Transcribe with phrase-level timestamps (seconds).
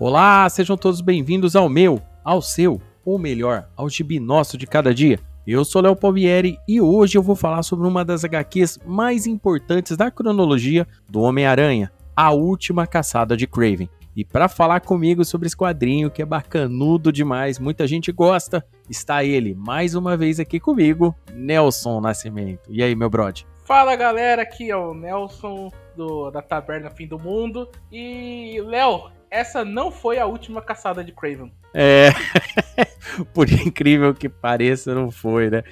[0.00, 4.94] Olá, sejam todos bem-vindos ao meu, ao seu, ou melhor, ao gibi nosso de cada
[4.94, 5.20] dia.
[5.46, 9.98] Eu sou Léo Palmieri e hoje eu vou falar sobre uma das HQs mais importantes
[9.98, 13.90] da cronologia do Homem-Aranha, A Última Caçada de Craven.
[14.16, 19.22] E para falar comigo sobre esse quadrinho que é bacanudo demais, muita gente gosta, está
[19.22, 22.70] ele mais uma vez aqui comigo, Nelson Nascimento.
[22.70, 23.44] E aí, meu brother?
[23.66, 27.68] Fala galera, aqui é o Nelson do, da Taberna Fim do Mundo.
[27.92, 31.52] E, Léo, essa não foi a última caçada de Craven.
[31.72, 32.10] É,
[33.32, 35.62] por incrível que pareça, não foi, né?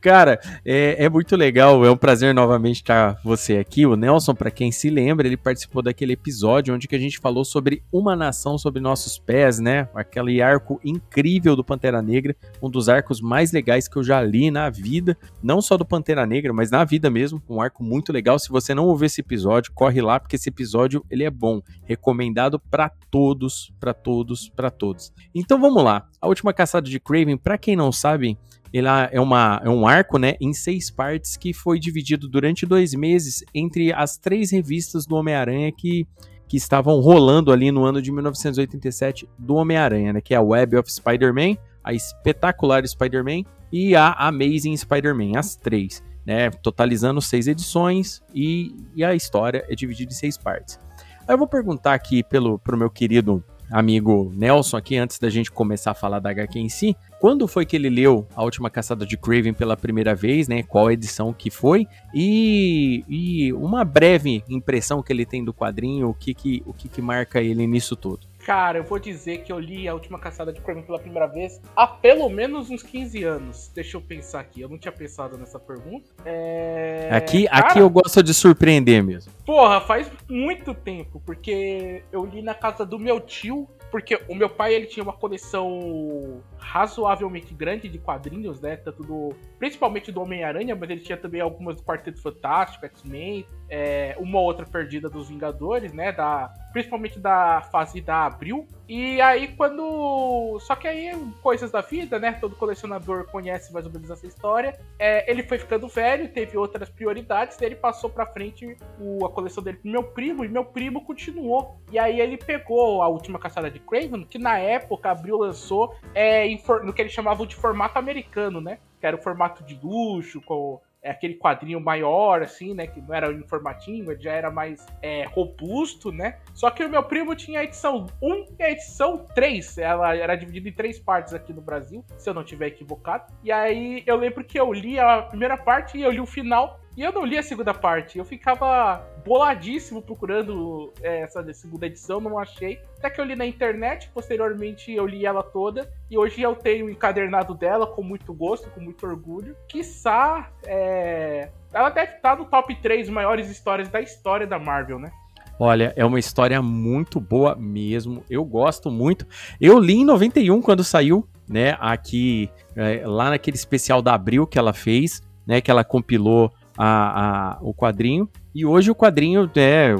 [0.00, 3.86] Cara, é, é, muito legal, é um prazer novamente estar você aqui.
[3.86, 7.44] O Nelson, para quem se lembra, ele participou daquele episódio onde que a gente falou
[7.44, 9.88] sobre uma nação sobre nossos pés, né?
[9.94, 14.50] Aquele arco incrível do Pantera Negra, um dos arcos mais legais que eu já li
[14.50, 18.38] na vida, não só do Pantera Negra, mas na vida mesmo, um arco muito legal.
[18.38, 22.58] Se você não ouviu esse episódio, corre lá porque esse episódio ele é bom, recomendado
[22.58, 25.12] para todos, para todos, para todos.
[25.34, 26.06] Então vamos lá.
[26.20, 28.36] A última caçada de Craven, para quem não sabe,
[28.72, 32.92] ela é, uma, é um arco, né, em seis partes que foi dividido durante dois
[32.94, 36.06] meses entre as três revistas do Homem-Aranha que,
[36.46, 40.76] que estavam rolando ali no ano de 1987 do Homem-Aranha, né, que é a Web
[40.76, 48.22] of Spider-Man, a Espetacular Spider-Man e a Amazing Spider-Man, as três, né, totalizando seis edições
[48.34, 50.78] e, e a história é dividida em seis partes.
[51.26, 55.50] Aí eu vou perguntar aqui pelo pro meu querido amigo Nelson aqui, antes da gente
[55.50, 59.04] começar a falar da HQ em si, quando foi que ele leu A Última Caçada
[59.04, 60.62] de Craven pela primeira vez, né?
[60.62, 61.86] Qual edição que foi?
[62.14, 66.88] E, e uma breve impressão que ele tem do quadrinho, o que que, o que
[66.88, 68.26] que marca ele nisso tudo.
[68.48, 71.60] Cara, eu vou dizer que eu li A Última Caçada de Craven pela primeira vez
[71.76, 73.70] há pelo menos uns 15 anos.
[73.74, 76.08] Deixa eu pensar aqui, eu não tinha pensado nessa pergunta.
[76.24, 77.10] É...
[77.12, 79.32] Aqui, Cara, aqui eu gosto de surpreender mesmo.
[79.48, 84.50] Porra, faz muito tempo, porque eu li na casa do meu tio porque o meu
[84.50, 88.76] pai ele tinha uma coleção razoavelmente grande de quadrinhos, né?
[88.76, 89.34] Tanto do.
[89.58, 94.66] Principalmente do Homem-Aranha, mas ele tinha também algumas do Quarteto Fantástico, X-Men, é, uma outra
[94.66, 96.12] perdida dos Vingadores, né?
[96.12, 98.66] Da, principalmente da fase da Abril.
[98.88, 100.58] E aí, quando.
[100.60, 101.12] Só que aí,
[101.42, 102.32] coisas da vida, né?
[102.32, 104.78] Todo colecionador conhece mais ou menos essa história.
[104.98, 109.62] É, ele foi ficando velho, teve outras prioridades, ele passou pra frente o, a coleção
[109.62, 111.78] dele pro meu primo, e meu primo continuou.
[111.92, 116.47] E aí ele pegou a última caçada de Craven, que na época Abril lançou é,
[116.84, 118.78] no que eles chamavam de formato americano, né?
[119.00, 122.86] Que era o formato de luxo, com é, aquele quadrinho maior, assim, né?
[122.86, 126.38] Que não era em formatinho, já era mais é, robusto, né?
[126.54, 129.78] Só que o meu primo tinha a edição 1 e a edição 3.
[129.78, 133.32] Ela era dividida em três partes aqui no Brasil, se eu não estiver equivocado.
[133.42, 136.80] E aí eu lembro que eu li a primeira parte e eu li o final.
[136.98, 138.18] E eu não li a segunda parte.
[138.18, 142.80] Eu ficava boladíssimo procurando é, essa segunda edição, não achei.
[142.98, 145.88] Até que eu li na internet, posteriormente eu li ela toda.
[146.10, 149.54] E hoje eu tenho o encadernado dela com muito gosto, com muito orgulho.
[149.68, 151.50] Quiçá, é...
[151.72, 155.12] ela deve estar no top 3 maiores histórias da história da Marvel, né?
[155.56, 158.24] Olha, é uma história muito boa mesmo.
[158.28, 159.24] Eu gosto muito.
[159.60, 161.76] Eu li em 91 quando saiu, né?
[161.78, 165.60] Aqui, é, lá naquele especial da Abril que ela fez, né?
[165.60, 168.28] Que ela compilou a, a, o quadrinho.
[168.54, 169.96] E hoje o quadrinho é,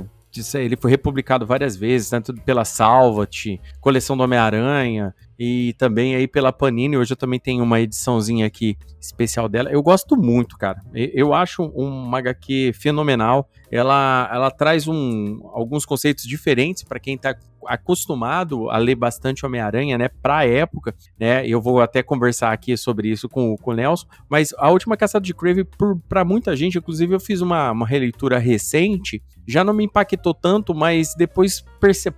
[0.55, 6.53] ele foi republicado várias vezes, tanto pela Salvat, coleção do Homem-Aranha, e também aí pela
[6.53, 6.97] Panini.
[6.97, 9.71] Hoje eu também tenho uma ediçãozinha aqui especial dela.
[9.71, 10.81] Eu gosto muito, cara.
[10.94, 13.49] Eu acho uma HQ fenomenal.
[13.71, 17.34] Ela, ela traz um, alguns conceitos diferentes para quem está
[17.69, 23.09] acostumado a ler bastante Homem-Aranha, né, pra época, né, eu vou até conversar aqui sobre
[23.09, 25.67] isso com, com o Nelson, mas a última Caçada de Crave,
[26.09, 30.75] para muita gente, inclusive eu fiz uma, uma releitura recente, já não me impactou tanto,
[30.75, 31.65] mas depois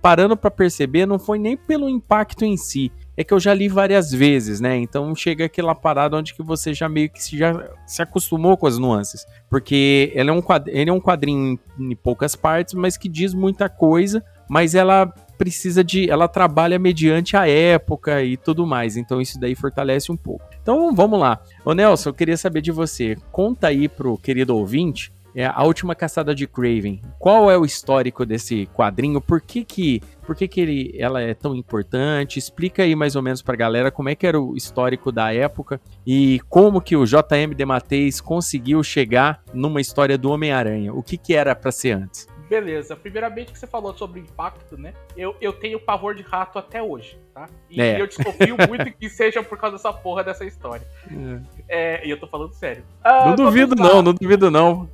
[0.01, 3.67] parando para perceber, não foi nem pelo impacto em si, é que eu já li
[3.67, 4.75] várias vezes, né?
[4.77, 8.67] Então chega aquela parada onde que você já meio que se, já se acostumou com
[8.67, 9.25] as nuances.
[9.49, 13.33] Porque ele é um quadrinho, ele é um quadrinho em poucas partes, mas que diz
[13.33, 16.07] muita coisa, mas ela precisa de.
[16.07, 18.95] Ela trabalha mediante a época e tudo mais.
[18.95, 20.45] Então isso daí fortalece um pouco.
[20.61, 21.41] Então vamos lá.
[21.65, 23.17] Ô Nelson, eu queria saber de você.
[23.31, 25.11] Conta aí pro querido ouvinte.
[25.33, 27.01] É a última caçada de Craven.
[27.17, 29.21] Qual é o histórico desse quadrinho?
[29.21, 32.37] Por que que, por que, que ele, ela é tão importante?
[32.37, 35.79] Explica aí mais ou menos pra galera como é que era o histórico da época
[36.05, 40.93] e como que o JM Dematteis conseguiu chegar numa história do Homem-Aranha.
[40.93, 42.27] O que que era para ser antes?
[42.51, 44.93] Beleza, primeiramente que você falou sobre o impacto, né?
[45.15, 47.47] Eu, eu tenho pavor de rato até hoje, tá?
[47.69, 48.01] E é.
[48.01, 50.85] eu desconfio muito que seja por causa dessa porra dessa história.
[51.69, 52.01] É.
[52.01, 52.83] é e eu tô falando sério.
[53.01, 54.89] Ah, não duvido não, não duvido não.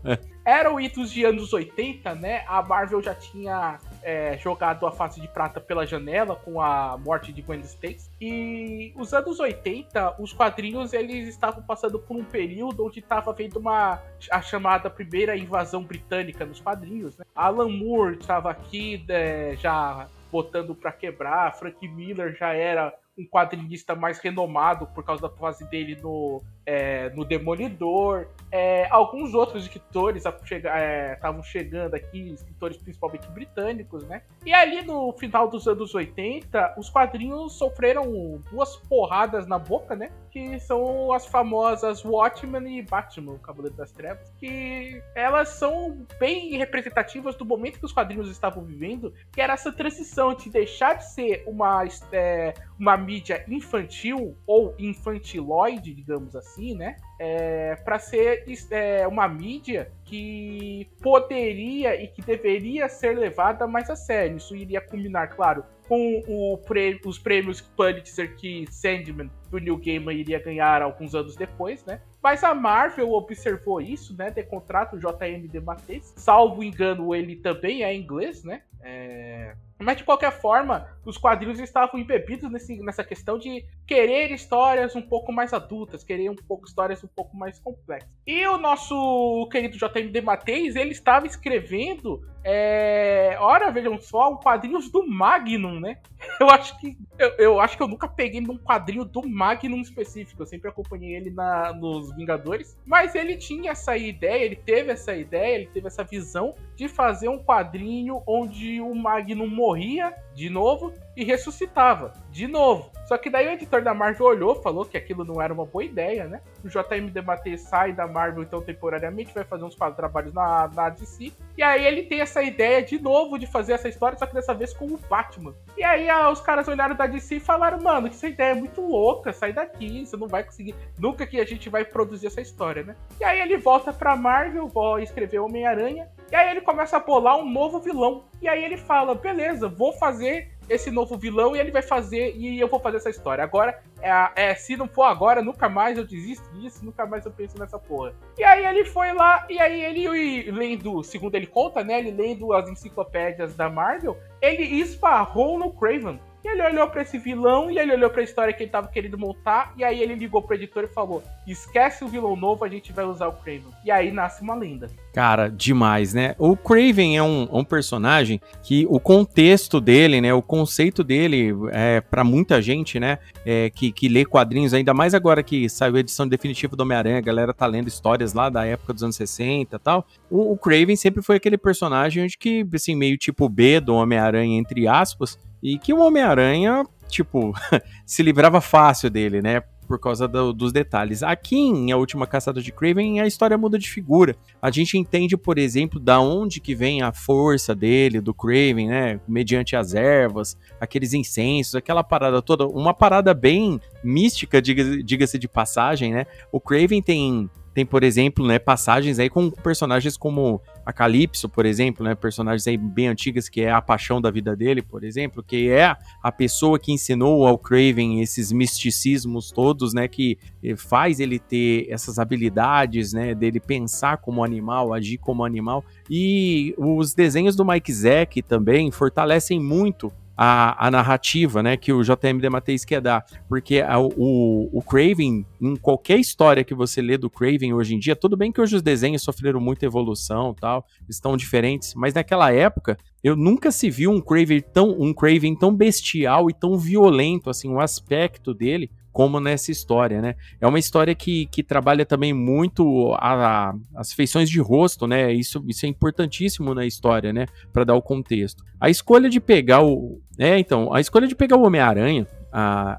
[0.48, 2.46] Era o itos de anos 80, né?
[2.48, 7.34] A Marvel já tinha é, jogado a face de prata pela janela com a morte
[7.34, 8.10] de Gwen Stacy.
[8.22, 13.60] E os anos 80, os quadrinhos eles estavam passando por um período onde estava havendo
[13.60, 14.02] uma
[14.32, 17.18] a chamada primeira invasão britânica nos quadrinhos.
[17.18, 17.26] Né?
[17.36, 23.96] Alan Moore estava aqui é, já botando para quebrar, Frank Miller já era um quadrinista
[23.96, 28.28] mais renomado por causa da fase dele no, é, no Demolidor.
[28.52, 34.22] É, alguns outros escritores estavam é, chegando aqui, escritores principalmente britânicos, né?
[34.46, 40.12] E ali no final dos anos 80, os quadrinhos sofreram duas porradas na boca, né?
[40.30, 46.58] Que são as famosas Watchmen e Batman, o Cavaleiro das Trevas, que elas são bem
[46.58, 51.14] representativas do momento que os quadrinhos estavam vivendo, que era essa transição de deixar de
[51.14, 56.98] ser uma, é, uma mídia infantil ou infantiloide, digamos assim, né?
[57.20, 63.96] É, para ser é, uma mídia que poderia e que deveria ser levada mais a
[63.96, 64.38] sério.
[64.38, 70.14] Isso iria culminar, claro, com o prêmio, os prêmios Pulitzer que Sandman do New Gaiman
[70.14, 72.02] iria ganhar alguns anos depois, né?
[72.22, 74.30] Mas a Marvel observou isso, né?
[74.30, 76.14] De contrato JM de Matheus.
[76.18, 78.64] Salvo engano, ele também é inglês, né?
[78.82, 79.56] É...
[79.80, 85.02] Mas de qualquer forma, os quadrinhos estavam embebidos nesse, nessa questão de querer histórias um
[85.02, 88.10] pouco mais adultas, querer um pouco histórias um pouco mais complexas.
[88.26, 93.38] E o nosso querido JMD Mateis, ele estava escrevendo, é...
[93.40, 95.98] ora, vejam só, quadrinhos do Magnum, né?
[96.40, 100.42] Eu acho que eu, eu, acho que eu nunca peguei num quadrinho do Magnum específico,
[100.42, 105.16] eu sempre acompanhei ele na, nos Vingadores, mas ele tinha essa ideia, ele teve essa
[105.16, 110.94] ideia, ele teve essa visão de fazer um quadrinho onde o Magnum morria de novo
[111.16, 112.90] e ressuscitava de novo.
[113.08, 115.84] Só que daí o editor da Marvel olhou, falou que aquilo não era uma boa
[115.84, 116.42] ideia, né?
[116.64, 120.90] O JM Debater sai da Marvel então temporariamente, vai fazer uns quatro trabalhos na, na
[120.90, 121.34] DC.
[121.58, 124.54] E aí ele tem essa ideia de novo de fazer essa história, só que dessa
[124.54, 125.54] vez com o Batman.
[125.78, 128.56] E aí ah, os caras olharam da DC e falaram, mano, que essa ideia é
[128.56, 130.76] muito louca, sai daqui, você não vai conseguir.
[131.00, 132.96] Nunca que a gente vai produzir essa história, né?
[133.20, 137.38] E aí ele volta pra Marvel, vai escrever Homem-Aranha, e aí ele começa a bolar
[137.38, 138.26] um novo vilão.
[138.42, 142.60] E aí ele fala, beleza, vou fazer esse novo vilão e ele vai fazer e
[142.60, 143.44] eu vou fazer essa história.
[143.44, 147.32] Agora, é, é, se não for agora, nunca mais eu desisto disso, nunca mais eu
[147.32, 148.14] penso nessa porra.
[148.38, 152.54] E aí ele foi lá, e aí ele lendo, segundo ele conta, né, ele lendo
[152.54, 156.20] as enciclopédias da Marvel, ele esbarrou no Craven.
[156.44, 158.88] E ele olhou para esse vilão e ele olhou para a história que ele tava
[158.88, 159.74] querendo montar.
[159.78, 163.06] E aí ele ligou pro editor e falou: Esquece o vilão novo, a gente vai
[163.06, 163.72] usar o Craven.
[163.84, 164.90] E aí nasce uma lenda.
[165.14, 166.36] Cara, demais, né?
[166.38, 170.34] O Craven é um, um personagem que o contexto dele, né?
[170.34, 173.18] O conceito dele, é, para muita gente, né?
[173.46, 177.18] É, que, que lê quadrinhos, ainda mais agora que saiu a edição definitiva do Homem-Aranha,
[177.18, 180.06] a galera tá lendo histórias lá da época dos anos 60 e tal.
[180.30, 184.58] O, o Craven sempre foi aquele personagem onde que, assim, meio tipo B do Homem-Aranha,
[184.58, 187.54] entre aspas, e que o Homem-Aranha, tipo,
[188.06, 189.62] se livrava fácil dele, né?
[189.88, 191.24] Por causa do, dos detalhes.
[191.24, 194.36] Aqui em A Última Caçada de Craven, a história muda de figura.
[194.62, 199.20] A gente entende, por exemplo, da onde que vem a força dele, do Craven, né?
[199.26, 202.68] Mediante as ervas, aqueles incensos, aquela parada toda.
[202.68, 206.26] Uma parada bem mística, diga-se diga de passagem, né?
[206.52, 211.66] O Craven tem tem, por exemplo, né, passagens aí com personagens como a Calypso, por
[211.66, 215.44] exemplo, né, personagens aí bem antigas que é a paixão da vida dele, por exemplo,
[215.44, 215.94] que é
[216.24, 220.38] a pessoa que ensinou ao Craven esses misticismos todos, né, que
[220.78, 225.84] faz ele ter essas habilidades, né, dele pensar como animal, agir como animal.
[226.10, 232.04] E os desenhos do Mike Zeck também fortalecem muito a, a narrativa, né, que o
[232.04, 237.18] JM Dematteis quer dar, porque a, o, o Craven, em qualquer história que você lê
[237.18, 240.86] do Craven hoje em dia, tudo bem que hoje os desenhos sofreram muita evolução, tal,
[241.10, 245.76] estão diferentes, mas naquela época eu nunca se viu um Craven tão um Craven tão
[245.76, 250.36] bestial e tão violento assim, o aspecto dele como nessa história, né?
[250.62, 255.34] É uma história que, que trabalha também muito a, a, as feições de rosto, né?
[255.34, 257.48] Isso, isso é importantíssimo na história, né?
[257.74, 258.64] Para dar o contexto.
[258.80, 260.22] A escolha de pegar o.
[260.38, 262.28] É, então, a escolha de pegar o Homem-Aranha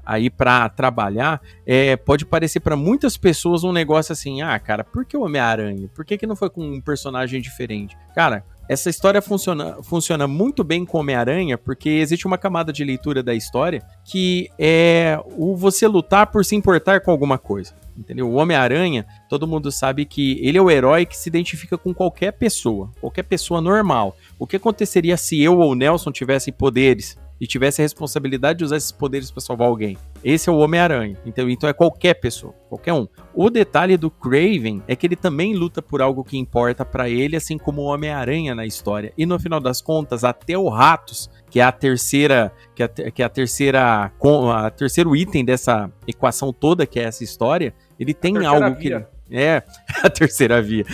[0.05, 5.05] aí para trabalhar, é, pode parecer para muitas pessoas um negócio assim, ah, cara, por
[5.05, 5.89] que o Homem-Aranha?
[5.95, 7.97] Por que, que não foi com um personagem diferente?
[8.13, 13.23] Cara, essa história funciona, funciona muito bem com Homem-Aranha, porque existe uma camada de leitura
[13.23, 17.73] da história que é o você lutar por se importar com alguma coisa.
[17.97, 18.29] Entendeu?
[18.29, 22.31] O Homem-Aranha, todo mundo sabe que ele é o herói que se identifica com qualquer
[22.31, 24.15] pessoa, qualquer pessoa normal.
[24.37, 27.17] O que aconteceria se eu ou Nelson tivessem poderes?
[27.39, 29.97] E tivesse a responsabilidade de usar esses poderes para salvar alguém.
[30.23, 31.17] Esse é o Homem-Aranha.
[31.25, 33.07] Então, então é qualquer pessoa, qualquer um.
[33.33, 37.35] O detalhe do Craven é que ele também luta por algo que importa para ele,
[37.35, 39.13] assim como o Homem-Aranha na história.
[39.17, 43.21] E no final das contas, até o Ratos, que é a terceira, que é, que
[43.21, 48.45] é a terceira, a terceiro item dessa equação toda que é essa história, ele tem
[48.45, 49.01] algo via.
[49.01, 49.63] que é,
[50.03, 50.85] a terceira via.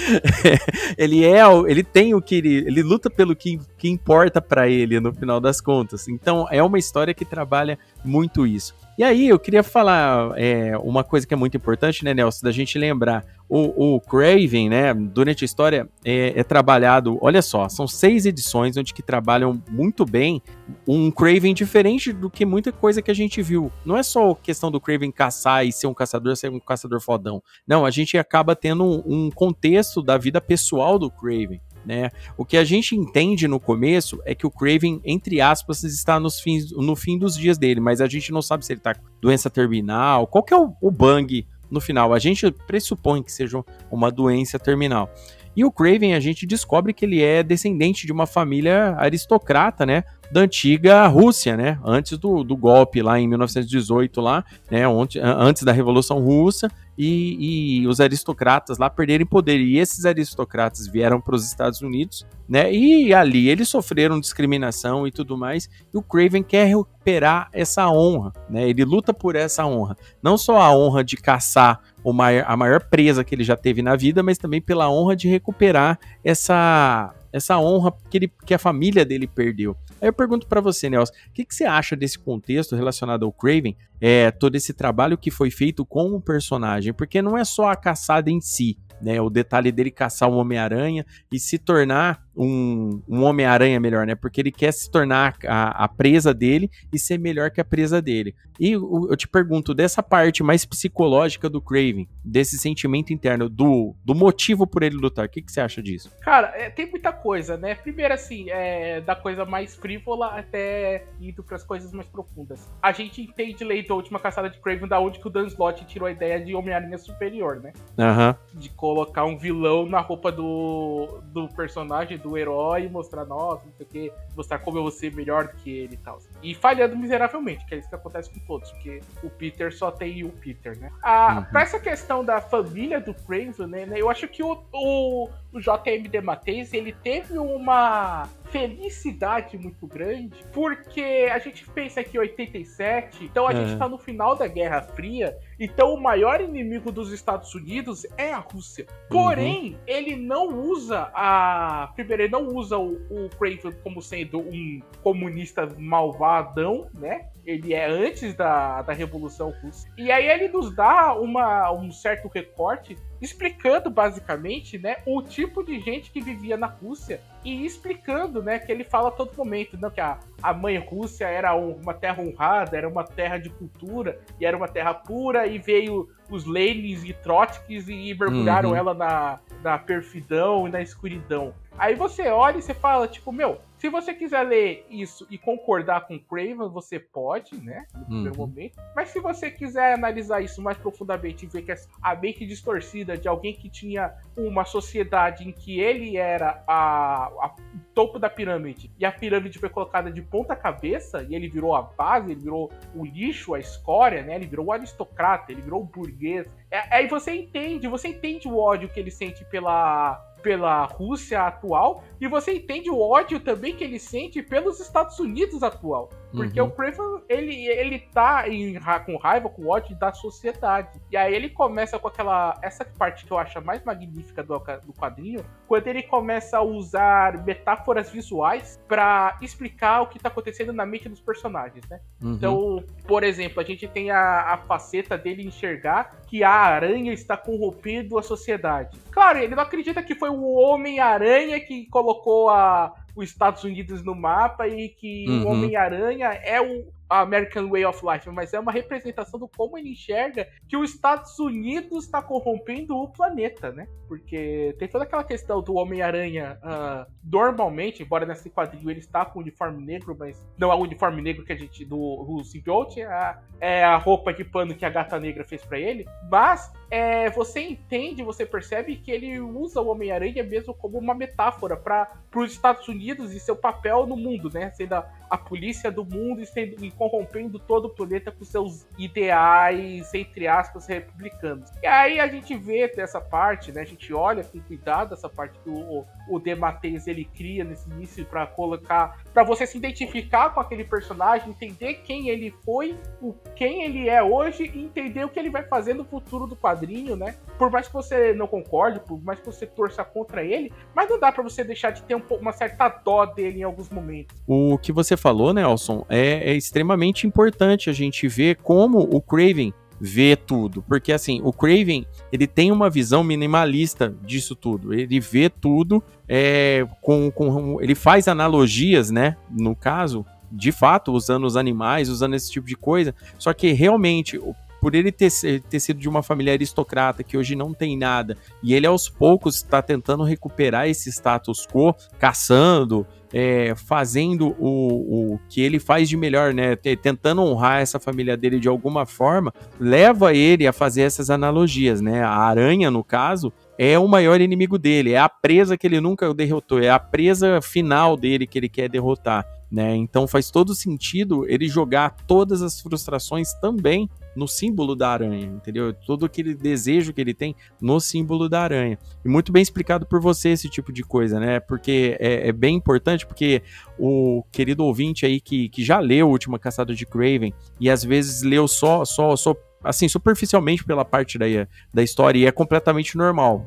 [0.97, 4.99] ele é, ele tem o que ele, ele luta pelo que, que importa para ele
[4.99, 6.07] no final das contas.
[6.07, 8.75] Então é uma história que trabalha muito isso.
[8.97, 12.51] E aí eu queria falar é, uma coisa que é muito importante, né, Nelson, da
[12.51, 13.25] gente lembrar.
[13.47, 18.77] O, o Craven, né, durante a história é, é, trabalhado, olha só, são seis edições
[18.77, 20.41] onde que trabalham muito bem
[20.87, 23.69] um Craven diferente do que muita coisa que a gente viu.
[23.85, 27.43] Não é só questão do Craven caçar e ser um caçador, ser um caçador fodão.
[27.67, 31.59] Não, a gente acaba tendo um, um contexto da vida pessoal do Craven.
[31.85, 32.09] Né?
[32.37, 36.39] O que a gente entende no começo é que o Craven, entre aspas, está nos
[36.39, 39.03] fins, no fim dos dias dele, mas a gente não sabe se ele está com
[39.21, 42.13] doença terminal, qual que é o, o bang no final.
[42.13, 45.09] A gente pressupõe que seja uma doença terminal.
[45.55, 50.03] E o Craven, a gente descobre que ele é descendente de uma família aristocrata, né?
[50.29, 51.79] Da antiga Rússia, né?
[51.83, 54.81] Antes do, do golpe lá em 1918, lá, né?
[55.21, 59.59] Antes da Revolução Russa e, e, os aristocratas lá perderem poder.
[59.59, 62.73] E esses aristocratas vieram para os Estados Unidos, né?
[62.73, 65.69] E ali eles sofreram discriminação e tudo mais.
[65.93, 68.69] E o Craven quer recuperar essa honra, né?
[68.69, 69.97] Ele luta por essa honra.
[70.21, 71.81] Não só a honra de caçar
[72.13, 75.27] maior, a maior presa que ele já teve na vida, mas também pela honra de
[75.27, 79.75] recuperar essa essa honra que, ele, que a família dele perdeu.
[80.01, 83.33] Aí eu pergunto para você, Nelson, o que, que, você acha desse contexto relacionado ao
[83.33, 86.93] Craven, é, todo esse trabalho que foi feito com o personagem?
[86.93, 89.19] Porque não é só a caçada em si, né?
[89.19, 94.15] O detalhe dele caçar um Homem-Aranha e se tornar um, um Homem-Aranha melhor, né?
[94.15, 98.01] Porque ele quer se tornar a, a, presa dele e ser melhor que a presa
[98.01, 98.35] dele.
[98.59, 103.95] E eu, eu te pergunto, dessa parte mais psicológica do Craven, desse sentimento interno, do,
[104.03, 106.11] do motivo por ele lutar, o que, que você acha disso?
[106.21, 107.75] Cara, é, tem muita coisa, né?
[107.75, 112.69] Primeiro, assim, é, da coisa mais frívola até indo para as coisas mais profundas.
[112.81, 115.85] A gente entende, Leito, a última caçada de Craven, da onde que o Dan Slott
[115.85, 117.73] tirou a ideia de Homem-Aranha superior, né?
[117.97, 118.59] Uhum.
[118.59, 123.85] De colocar um vilão na roupa do, do personagem, do herói, mostrar, nossa, não sei
[123.85, 126.19] o que, mostrar como eu vou ser melhor do que ele e tal.
[126.41, 130.23] E falhando miseravelmente, que é isso que acontece com todos, porque o Peter só tem
[130.23, 130.91] o Peter, né?
[131.03, 131.51] Ah, uhum.
[131.51, 135.61] Pra essa questão da família do Craven, né, né, eu acho que o, o, o
[135.61, 143.47] JMD Mateis, ele teve uma felicidade muito grande, porque a gente pensa que 87, então
[143.47, 143.55] a é.
[143.55, 148.33] gente tá no final da Guerra Fria, então o maior inimigo dos Estados Unidos é
[148.33, 148.85] a Rússia.
[149.09, 149.79] Porém, uhum.
[149.87, 151.91] ele não usa a.
[151.95, 157.29] Primeiro, ele não usa o, o Craven como sendo um comunista malvadão, né?
[157.45, 159.87] Ele é antes da, da Revolução Russa.
[159.97, 165.79] E aí ele nos dá uma, um certo recorte explicando basicamente, né, o tipo de
[165.79, 169.89] gente que vivia na Rússia e explicando, né, que ele fala a todo momento, não,
[169.89, 174.45] que a, a mãe Rússia era uma terra honrada, era uma terra de cultura e
[174.45, 178.75] era uma terra pura e veio os Lenins e Trotsky's e mergulharam uhum.
[178.75, 181.53] ela na, na perfidão e na escuridão.
[181.77, 186.07] Aí você olha e você fala, tipo, meu, se você quiser ler isso e concordar
[186.07, 187.85] com Craven, você pode, né?
[187.93, 188.47] No primeiro uhum.
[188.47, 188.81] momento.
[188.95, 193.27] Mas se você quiser analisar isso mais profundamente e ver que a mente distorcida de
[193.27, 198.91] alguém que tinha uma sociedade em que ele era a, a o topo da pirâmide
[198.97, 202.71] e a pirâmide foi colocada de ponta cabeça e ele virou a base, ele virou
[202.95, 204.35] o lixo, a escória, né?
[204.35, 206.47] Ele virou o aristocrata, ele virou o burguês.
[206.71, 212.03] É, aí você entende, você entende o ódio que ele sente pela pela Rússia atual
[212.21, 216.11] e você entende o ódio também que ele sente pelos Estados Unidos atual.
[216.35, 216.67] Porque uhum.
[216.67, 220.99] o Craven, ele, ele tá em, com raiva, com ódio da sociedade.
[221.11, 222.57] E aí ele começa com aquela.
[222.61, 227.43] Essa parte que eu acho mais magnífica do, do quadrinho, quando ele começa a usar
[227.45, 231.99] metáforas visuais para explicar o que tá acontecendo na mente dos personagens, né?
[232.21, 232.33] Uhum.
[232.33, 237.37] Então, por exemplo, a gente tem a, a faceta dele enxergar que a aranha está
[237.37, 238.99] corrompendo a sociedade.
[239.11, 244.13] Claro, ele não acredita que foi o Homem-Aranha que colocou a os Estados Unidos no
[244.13, 245.43] mapa e que uhum.
[245.43, 249.91] o Homem-Aranha é o, American Way of Life, mas é uma representação do como ele
[249.91, 253.87] enxerga que os Estados Unidos está corrompendo o planeta, né?
[254.07, 259.39] Porque tem toda aquela questão do Homem-Aranha, uh, normalmente, embora nesse quadrinho ele está com
[259.39, 263.01] o uniforme negro, mas não é o uniforme negro que a gente, do, do symbiote,
[263.01, 266.71] é a, é a roupa de pano que a gata negra fez para ele, mas
[266.89, 272.09] é, você entende, você percebe que ele usa o Homem-Aranha mesmo como uma metáfora para
[272.35, 274.69] os Estados Unidos e seu papel no mundo, né?
[274.71, 280.13] Sendo a, a polícia do mundo e, sendo, corrompendo todo o planeta com seus ideais,
[280.13, 281.69] entre aspas, republicanos.
[281.81, 283.81] E aí a gente vê essa parte, né?
[283.81, 288.25] A gente olha com cuidado essa parte que o, o Dematteis ele cria nesse início
[288.25, 293.83] para colocar, para você se identificar com aquele personagem, entender quem ele foi, o quem
[293.83, 297.35] ele é hoje e entender o que ele vai fazer no futuro do quadrinho, né?
[297.59, 301.19] Por mais que você não concorde, por mais que você torça contra ele, mas não
[301.19, 304.33] dá para você deixar de ter um, uma certa dó dele em alguns momentos.
[304.47, 309.73] O que você falou, Nelson, é, é extremamente importante a gente ver como o Craven
[309.99, 315.49] vê tudo, porque assim, o Craven, ele tem uma visão minimalista disso tudo, ele vê
[315.49, 322.09] tudo é, com, com, ele faz analogias, né, no caso, de fato, usando os animais,
[322.09, 324.39] usando esse tipo de coisa, só que realmente,
[324.81, 325.31] por ele ter,
[325.69, 329.55] ter sido de uma família aristocrata que hoje não tem nada, e ele aos poucos
[329.55, 333.05] está tentando recuperar esse status quo, caçando,
[333.37, 336.73] é, fazendo o, o que ele faz de melhor, né?
[336.77, 342.23] Tentando honrar essa família dele de alguma forma, leva ele a fazer essas analogias, né?
[342.23, 346.33] A aranha, no caso, é o maior inimigo dele, é a presa que ele nunca
[346.33, 349.45] derrotou, é a presa final dele que ele quer derrotar.
[349.69, 349.95] Né?
[349.97, 355.93] Então faz todo sentido ele jogar todas as frustrações também no símbolo da aranha, entendeu?
[355.93, 358.97] Todo aquele desejo que ele tem no símbolo da aranha.
[359.23, 361.59] E muito bem explicado por você esse tipo de coisa, né?
[361.59, 363.61] Porque é, é bem importante, porque
[363.97, 368.03] o querido ouvinte aí que, que já leu a última caçada de Craven e às
[368.03, 371.45] vezes leu só, só, só assim, superficialmente pela parte da,
[371.93, 373.65] da história e é completamente normal.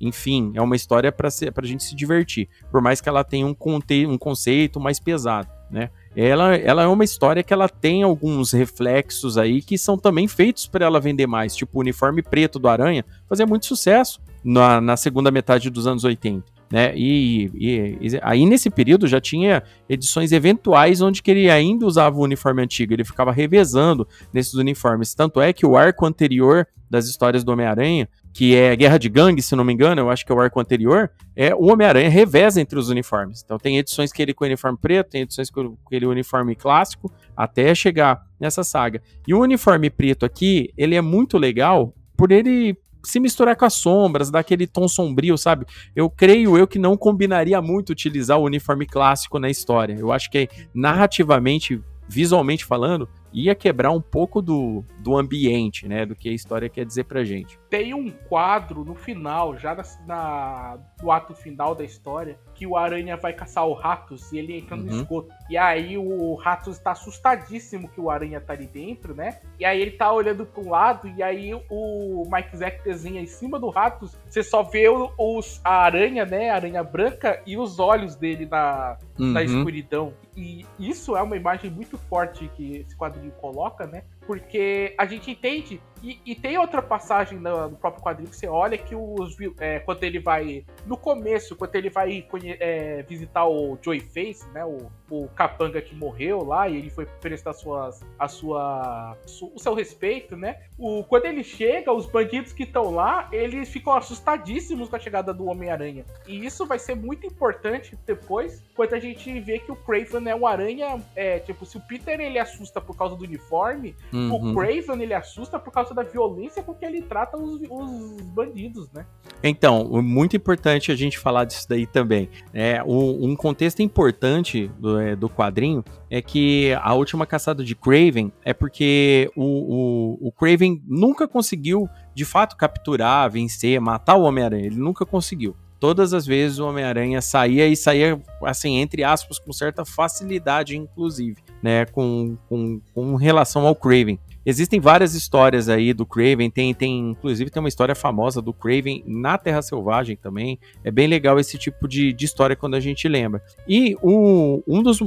[0.00, 3.54] Enfim, é uma história para a gente se divertir, por mais que ela tenha um,
[3.54, 5.90] conte um conceito mais pesado, né?
[6.14, 10.66] Ela, ela é uma história que ela tem alguns reflexos aí que são também feitos
[10.66, 14.96] para ela vender mais, tipo o uniforme preto do Aranha, fazia muito sucesso na, na
[14.96, 16.44] segunda metade dos anos 80.
[16.70, 16.92] Né?
[16.96, 22.16] E, e, e, aí nesse período já tinha edições eventuais onde que ele ainda usava
[22.16, 25.12] o uniforme antigo, ele ficava revezando nesses uniformes.
[25.12, 29.42] Tanto é que o arco anterior das histórias do Homem-Aranha que é Guerra de Gangue,
[29.42, 32.60] se não me engano, eu acho que é o arco anterior, é o Homem-Aranha reveza
[32.60, 33.42] entre os uniformes.
[33.44, 37.74] Então tem edições que ele com uniforme preto, tem edições com ele uniforme clássico, até
[37.74, 39.02] chegar nessa saga.
[39.26, 43.74] E o uniforme preto aqui, ele é muito legal por ele se misturar com as
[43.74, 45.64] sombras, dar aquele tom sombrio, sabe?
[45.96, 49.96] Eu creio eu que não combinaria muito utilizar o uniforme clássico na história.
[49.98, 56.04] Eu acho que narrativamente, visualmente falando, ia quebrar um pouco do, do ambiente, né?
[56.04, 57.58] Do que a história quer dizer pra gente.
[57.68, 62.76] Tem um quadro no final, já na, na no ato final da história, que o
[62.76, 65.00] Aranha vai caçar o Ratos e ele entra no uhum.
[65.00, 65.32] esgoto.
[65.48, 69.38] E aí o Ratos está assustadíssimo que o Aranha tá ali dentro, né?
[69.58, 73.26] E aí ele tá olhando para um lado e aí o Mike Zack desenha em
[73.26, 76.50] cima do Ratos, você só vê os, a aranha, né?
[76.50, 79.32] A aranha branca e os olhos dele na, uhum.
[79.32, 80.12] na escuridão.
[80.36, 84.04] E isso é uma imagem muito forte que esse quadrinho coloca, né?
[84.26, 88.48] Porque a gente entende e, e, tem outra passagem no, no, próprio quadrinho que você
[88.48, 90.64] olha que os, é, quando ele vai.
[90.86, 92.26] No começo, quando ele vai
[92.58, 94.64] é, visitar o Joey Face, né?
[94.64, 99.16] O, o capanga que morreu lá, e ele foi prestar suas, a sua,
[99.54, 100.60] o seu respeito, né?
[100.78, 105.34] O, quando ele chega, os bandidos que estão lá, eles ficam assustadíssimos com a chegada
[105.34, 106.04] do Homem-Aranha.
[106.26, 110.34] E isso vai ser muito importante depois, quando a gente vê que o Craven é
[110.34, 110.98] um aranha.
[111.14, 114.52] É, tipo, se o Peter ele assusta por causa do uniforme, uhum.
[114.52, 118.90] o Craven ele assusta por causa da violência com que ele trata os, os bandidos,
[118.92, 119.06] né?
[119.42, 122.28] Então, muito importante a gente falar disso daí também.
[122.52, 127.74] É, um, um contexto importante do, é, do quadrinho é que a última caçada de
[127.74, 134.22] Craven é porque o, o, o Craven nunca conseguiu, de fato, capturar, vencer, matar o
[134.22, 134.66] Homem-Aranha.
[134.66, 139.52] Ele nunca conseguiu todas as vezes o Homem-Aranha saía e saía, assim, entre aspas, com
[139.52, 144.18] certa facilidade, inclusive, né, com, com, com relação ao Craven.
[144.44, 149.04] Existem várias histórias aí do Craven, tem, tem inclusive tem uma história famosa do Craven
[149.06, 150.58] na Terra Selvagem também.
[150.82, 153.42] É bem legal esse tipo de, de história quando a gente lembra.
[153.68, 154.98] E o, um dos,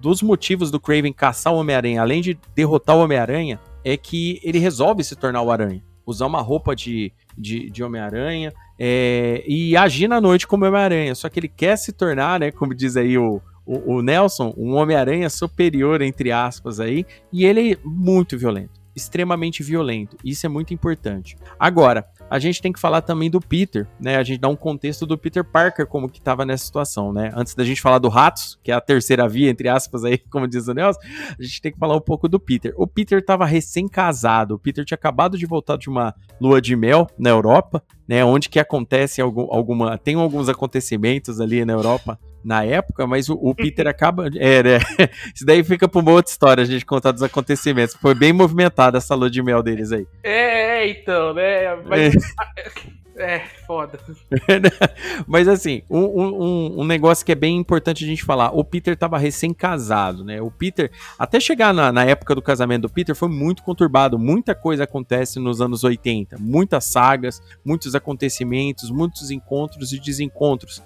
[0.00, 4.58] dos motivos do Craven caçar o Homem-Aranha, além de derrotar o Homem-Aranha, é que ele
[4.58, 5.82] resolve se tornar o Aranha.
[6.06, 11.14] Usar uma roupa de, de, de Homem-Aranha é, e agir na noite como Homem-Aranha.
[11.16, 14.74] Só que ele quer se tornar, né, como diz aí o, o, o Nelson, um
[14.74, 20.16] Homem-Aranha superior, entre aspas, aí, e ele é muito violento extremamente violento.
[20.24, 21.36] Isso é muito importante.
[21.60, 24.16] Agora, a gente tem que falar também do Peter, né?
[24.16, 27.30] A gente dá um contexto do Peter Parker como que estava nessa situação, né?
[27.36, 30.48] Antes da gente falar do Ratos, que é a terceira via, entre aspas, aí, como
[30.48, 30.98] diz o Nelson,
[31.38, 32.72] a gente tem que falar um pouco do Peter.
[32.76, 37.06] O Peter estava recém-casado, o Peter tinha acabado de voltar de uma lua de mel
[37.18, 38.24] na Europa, né?
[38.24, 39.98] Onde que acontece algum, alguma.
[39.98, 44.28] Tem alguns acontecimentos ali na Europa na época, mas o, o Peter acaba.
[44.36, 44.78] É, né?
[45.34, 47.96] Isso daí fica para uma outra história a gente contar dos acontecimentos.
[47.96, 50.06] Foi bem movimentada essa lua de mel deles aí.
[50.22, 51.74] É, é então, né?
[51.84, 52.14] Mas.
[52.14, 52.96] É.
[53.18, 53.98] É, foda.
[55.26, 58.94] Mas assim, um, um, um, negócio que é bem importante a gente falar: o Peter
[58.94, 60.42] tava recém-casado, né?
[60.42, 64.18] O Peter, até chegar na, na, época do casamento do Peter, foi muito conturbado.
[64.18, 66.36] Muita coisa acontece nos anos 80.
[66.38, 70.82] Muitas sagas, muitos acontecimentos, muitos encontros e desencontros.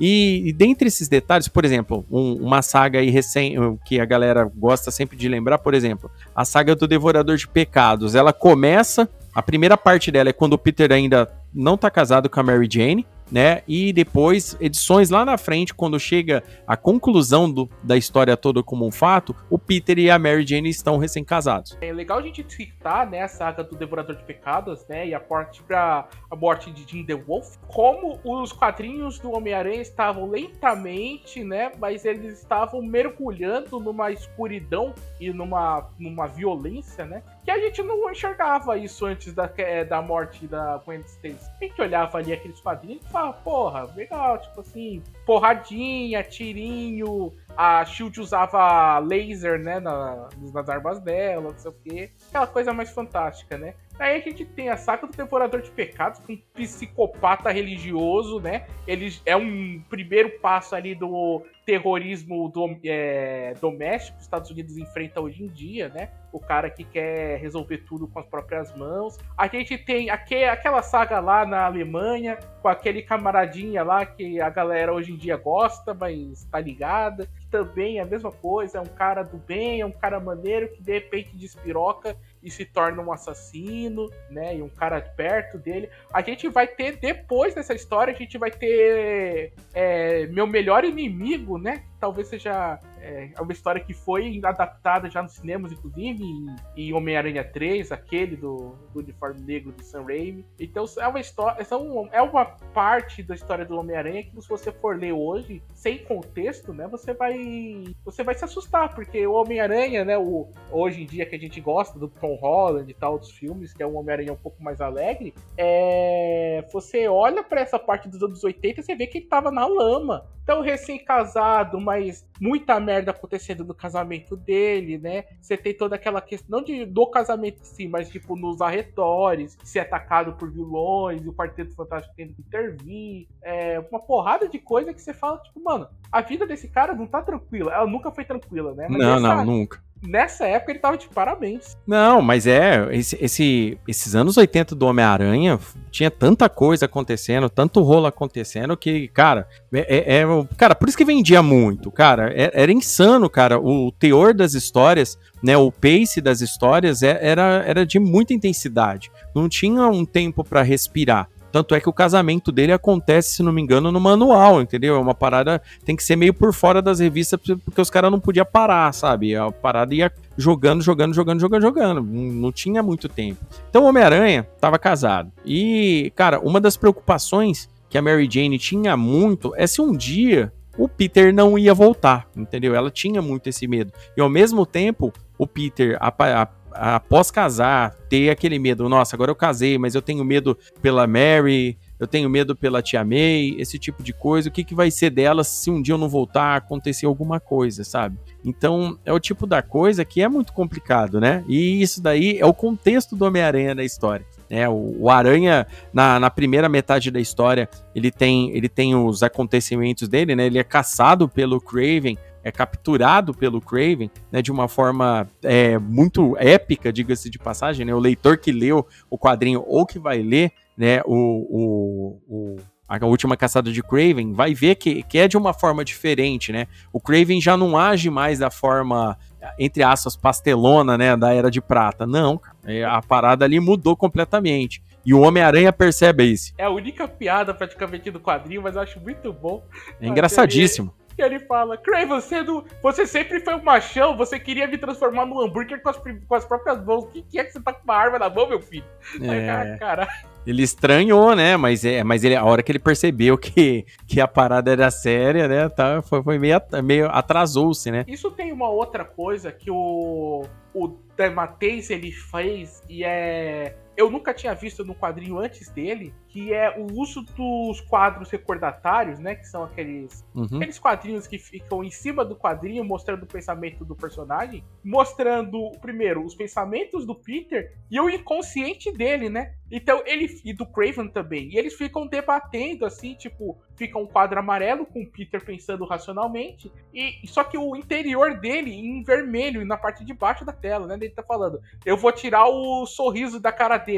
[0.00, 4.50] E, e dentre esses detalhes, por exemplo, um, uma saga aí recém, que a galera
[4.56, 8.14] gosta sempre de lembrar, por exemplo, a saga do Devorador de Pecados.
[8.14, 12.40] Ela começa, a primeira parte dela é quando o Peter ainda não tá casado com
[12.40, 13.62] a Mary Jane né?
[13.68, 18.86] E depois, edições lá na frente, quando chega a conclusão do, da história toda como
[18.86, 21.78] um fato, o Peter e a Mary Jane estão recém-casados.
[21.80, 25.20] É legal a gente citar, né, a saga do Devorador de Pecados, né, e a
[25.20, 31.42] parte para a morte de Jim the Wolf, como os quadrinhos do Homem-Aranha estavam lentamente,
[31.42, 37.82] né, mas eles estavam mergulhando numa escuridão e numa, numa violência, né, que a gente
[37.82, 41.50] não enxergava isso antes da, é, da morte da Gwen Stacy.
[41.60, 47.84] A gente olhava ali aqueles quadrinhos e falava, porra, legal, tipo assim, porradinha, tirinho, a
[47.84, 52.10] Shield usava laser, né, na, nas armas dela, não sei o quê.
[52.28, 53.74] Aquela coisa mais fantástica, né?
[54.00, 58.66] Aí a gente tem a saca do Devorador de Pecados, com um psicopata religioso, né?
[58.86, 64.78] Ele é um primeiro passo ali do terrorismo do, é, doméstico que os Estados Unidos
[64.78, 66.08] enfrenta hoje em dia, né?
[66.32, 69.18] O cara que quer resolver tudo com as próprias mãos.
[69.36, 74.48] A gente tem aquele, aquela saga lá na Alemanha, com aquele camaradinha lá que a
[74.48, 77.28] galera hoje em dia gosta, mas tá ligada.
[77.50, 80.82] Também é a mesma coisa, é um cara do bem, é um cara maneiro que
[80.82, 84.56] de repente despiroca e se torna um assassino, né?
[84.56, 85.90] E um cara perto dele.
[86.12, 91.58] A gente vai ter, depois dessa história, a gente vai ter é, meu melhor inimigo,
[91.58, 91.84] né?
[91.98, 97.42] Talvez seja é, uma história que foi adaptada já nos cinemas, inclusive, em, em Homem-Aranha
[97.42, 100.44] 3, aquele do, do, uniforme negro do Sam Raimi.
[100.58, 101.64] Então é uma história.
[101.64, 105.98] São, é uma parte da história do Homem-Aranha que, se você for ler hoje, sem
[105.98, 106.86] contexto, né?
[106.88, 107.84] Você vai.
[108.04, 110.18] Você vai se assustar, porque o Homem-Aranha, né?
[110.18, 113.72] O, hoje em dia que a gente gosta do Tom Holland e tal, dos filmes,
[113.72, 118.22] que é um Homem-Aranha um pouco mais alegre, é, você olha para essa parte dos
[118.22, 120.26] anos 80 e você vê que ele tava na lama.
[120.42, 125.24] Então, recém-casado, mas muita merda acontecendo no casamento dele, né?
[125.40, 129.56] Você tem toda aquela questão, não de, do casamento em si, mas tipo nos arredores,
[129.64, 133.28] ser atacado por vilões, e o Quarteto Fantástico tendo que intervir.
[133.42, 137.06] É uma porrada de coisa que você fala, tipo, mano, a vida desse cara não
[137.06, 137.72] tá tranquila.
[137.72, 138.86] Ela nunca foi tranquila, né?
[138.88, 141.76] Mas não, não, nunca nessa época ele tava de parabéns.
[141.86, 145.58] Não, mas é, esse, esse esses anos 80 do Homem-Aranha
[145.90, 150.24] tinha tanta coisa acontecendo, tanto rolo acontecendo que, cara, é, é, é
[150.56, 155.18] cara, por isso que vendia muito, cara, é, era insano, cara, o teor das histórias,
[155.42, 160.44] né, o pace das histórias é, era, era de muita intensidade, não tinha um tempo
[160.44, 161.28] para respirar.
[161.52, 164.96] Tanto é que o casamento dele acontece, se não me engano, no manual, entendeu?
[164.96, 168.20] É uma parada, tem que ser meio por fora das revistas, porque os caras não
[168.20, 169.34] podiam parar, sabe?
[169.34, 172.02] A parada ia jogando, jogando, jogando, jogando, jogando.
[172.02, 173.44] Não tinha muito tempo.
[173.68, 175.30] Então o Homem-Aranha tava casado.
[175.44, 180.52] E, cara, uma das preocupações que a Mary Jane tinha muito é se um dia
[180.78, 182.74] o Peter não ia voltar, entendeu?
[182.74, 183.92] Ela tinha muito esse medo.
[184.16, 189.30] E ao mesmo tempo, o Peter, a, a após casar, ter aquele medo, nossa, agora
[189.30, 193.78] eu casei, mas eu tenho medo pela Mary, eu tenho medo pela tia May, esse
[193.78, 196.56] tipo de coisa, o que, que vai ser dela se um dia eu não voltar,
[196.56, 198.16] acontecer alguma coisa, sabe?
[198.44, 201.44] Então, é o tipo da coisa que é muito complicado, né?
[201.46, 204.24] E isso daí é o contexto do Homem-Aranha da história.
[204.48, 204.66] Né?
[204.68, 210.08] O, o Aranha, na, na, primeira metade da história, ele tem, ele tem os acontecimentos
[210.08, 210.46] dele, né?
[210.46, 216.36] Ele é caçado pelo Craven, é capturado pelo Craven, né, de uma forma é, muito
[216.38, 220.52] épica, diga-se de passagem, né, o leitor que leu o quadrinho ou que vai ler,
[220.76, 222.56] né, o, o, o
[222.88, 226.66] a última caçada de Craven, vai ver que, que é de uma forma diferente, né?
[226.92, 229.16] O Craven já não age mais da forma,
[229.56, 231.16] entre aspas, pastelona, né?
[231.16, 232.04] Da Era de Prata.
[232.04, 234.82] Não, é, a parada ali mudou completamente.
[235.06, 236.52] E o Homem-Aranha percebe isso.
[236.58, 239.64] É a única piada praticamente do quadrinho, mas eu acho muito bom.
[240.00, 240.92] É engraçadíssimo.
[241.20, 245.26] Que ele fala, Craven, você, não, você sempre foi um machão, você queria me transformar
[245.26, 247.04] num hambúrguer com as, com as próprias mãos.
[247.04, 248.84] O que, que, é que você tá com uma arma na mão, meu filho?
[249.22, 249.76] É.
[249.76, 250.08] Cara,
[250.46, 251.58] ele estranhou, né?
[251.58, 255.46] Mas, é, mas ele, a hora que ele percebeu que, que a parada era séria,
[255.46, 255.68] né?
[255.68, 258.04] Tá, foi, foi meio, meio atrasou-se, né?
[258.08, 264.32] Isso tem uma outra coisa que o, o Dematês ele fez e é eu nunca
[264.32, 269.34] tinha visto no quadrinho antes dele, que é o uso dos quadros recordatários, né?
[269.34, 270.56] Que são aqueles, uhum.
[270.56, 276.24] aqueles quadrinhos que ficam em cima do quadrinho, mostrando o pensamento do personagem, mostrando, primeiro,
[276.24, 279.54] os pensamentos do Peter e o inconsciente dele, né?
[279.70, 281.50] Então, ele e do Craven também.
[281.50, 286.72] E eles ficam debatendo, assim, tipo, fica um quadro amarelo com o Peter pensando racionalmente,
[286.92, 290.94] e só que o interior dele em vermelho, na parte de baixo da tela, né?
[290.94, 293.89] Ele tá falando, eu vou tirar o sorriso da cara dele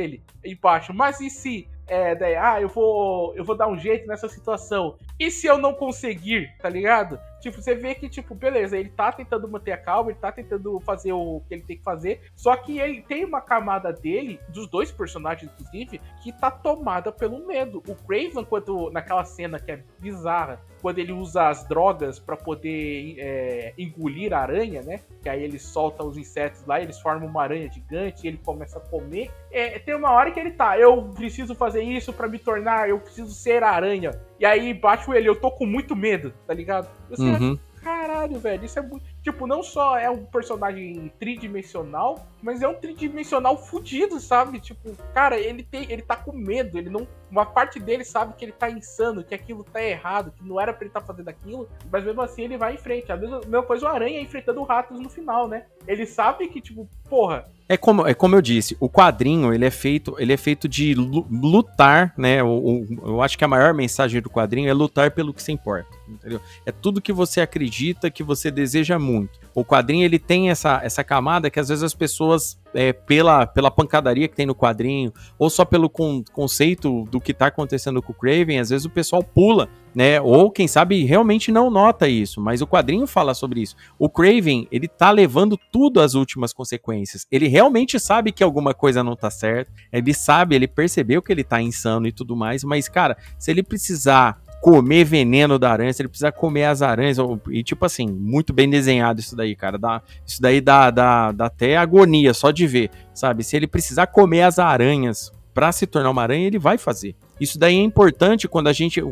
[0.45, 4.29] embaixo, mas e se é, daí, ah, eu vou, eu vou dar um jeito nessa
[4.29, 4.97] situação.
[5.19, 7.19] E se eu não conseguir, tá ligado?
[7.43, 10.79] Tipo, você vê que, tipo, beleza, ele tá tentando manter a calma, ele tá tentando
[10.81, 14.69] fazer o que ele tem que fazer, só que ele tem uma camada dele, dos
[14.69, 17.83] dois personagens, inclusive, que tá tomada pelo medo.
[17.89, 23.17] O Craven, quando, naquela cena que é bizarra, quando ele usa as drogas para poder
[23.19, 25.01] é, engolir a aranha, né?
[25.23, 28.81] Que aí ele solta os insetos lá, eles formam uma aranha gigante ele começa a
[28.81, 29.31] comer.
[29.51, 32.99] É, tem uma hora que ele tá, eu preciso fazer isso para me tornar, eu
[32.99, 34.11] preciso ser a aranha.
[34.43, 36.91] E aí bate ele, eu tô com muito medo, tá ligado?
[37.09, 37.57] Você uhum.
[37.81, 39.05] caralho, velho, isso é muito.
[39.23, 44.59] Tipo, não só é um personagem tridimensional, mas é um tridimensional fudido, sabe?
[44.59, 48.45] Tipo, cara, ele tem, ele tá com medo, ele não, uma parte dele sabe que
[48.45, 51.29] ele tá insano, que aquilo tá errado, que não era para ele estar tá fazendo
[51.29, 53.13] aquilo, mas mesmo assim ele vai em frente.
[53.13, 55.67] A mesma, mesma coisa o Aranha enfrentando o Ratos no final, né?
[55.87, 59.71] Ele sabe que tipo, porra, é como, é como eu disse, o quadrinho ele é
[59.71, 62.43] feito, ele é feito de lutar, né?
[62.43, 65.53] O, o, eu acho que a maior mensagem do quadrinho é lutar pelo que se
[65.53, 66.41] importa, entendeu?
[66.65, 69.41] É tudo que você acredita, que você deseja muito.
[69.55, 73.71] O quadrinho ele tem essa, essa camada que às vezes as pessoas é, pela, pela
[73.71, 78.13] pancadaria que tem no quadrinho, ou só pelo con conceito do que tá acontecendo com
[78.13, 80.21] o Craven, às vezes o pessoal pula, né?
[80.21, 83.77] Ou quem sabe realmente não nota isso, mas o quadrinho fala sobre isso.
[83.99, 87.27] O Craven, ele tá levando tudo às últimas consequências.
[87.31, 91.45] Ele realmente sabe que alguma coisa não tá certa, ele sabe, ele percebeu que ele
[91.45, 96.01] tá insano e tudo mais, mas cara, se ele precisar comer veneno da aranha, se
[96.01, 97.19] ele precisar comer as aranhas,
[97.51, 101.47] e tipo assim, muito bem desenhado isso daí, cara, dá, isso daí dá, dá, dá
[101.47, 103.43] até agonia só de ver, sabe?
[103.43, 107.17] Se ele precisar comer as aranhas para se tornar uma aranha, ele vai fazer.
[107.41, 109.03] Isso daí é importante quando a gente.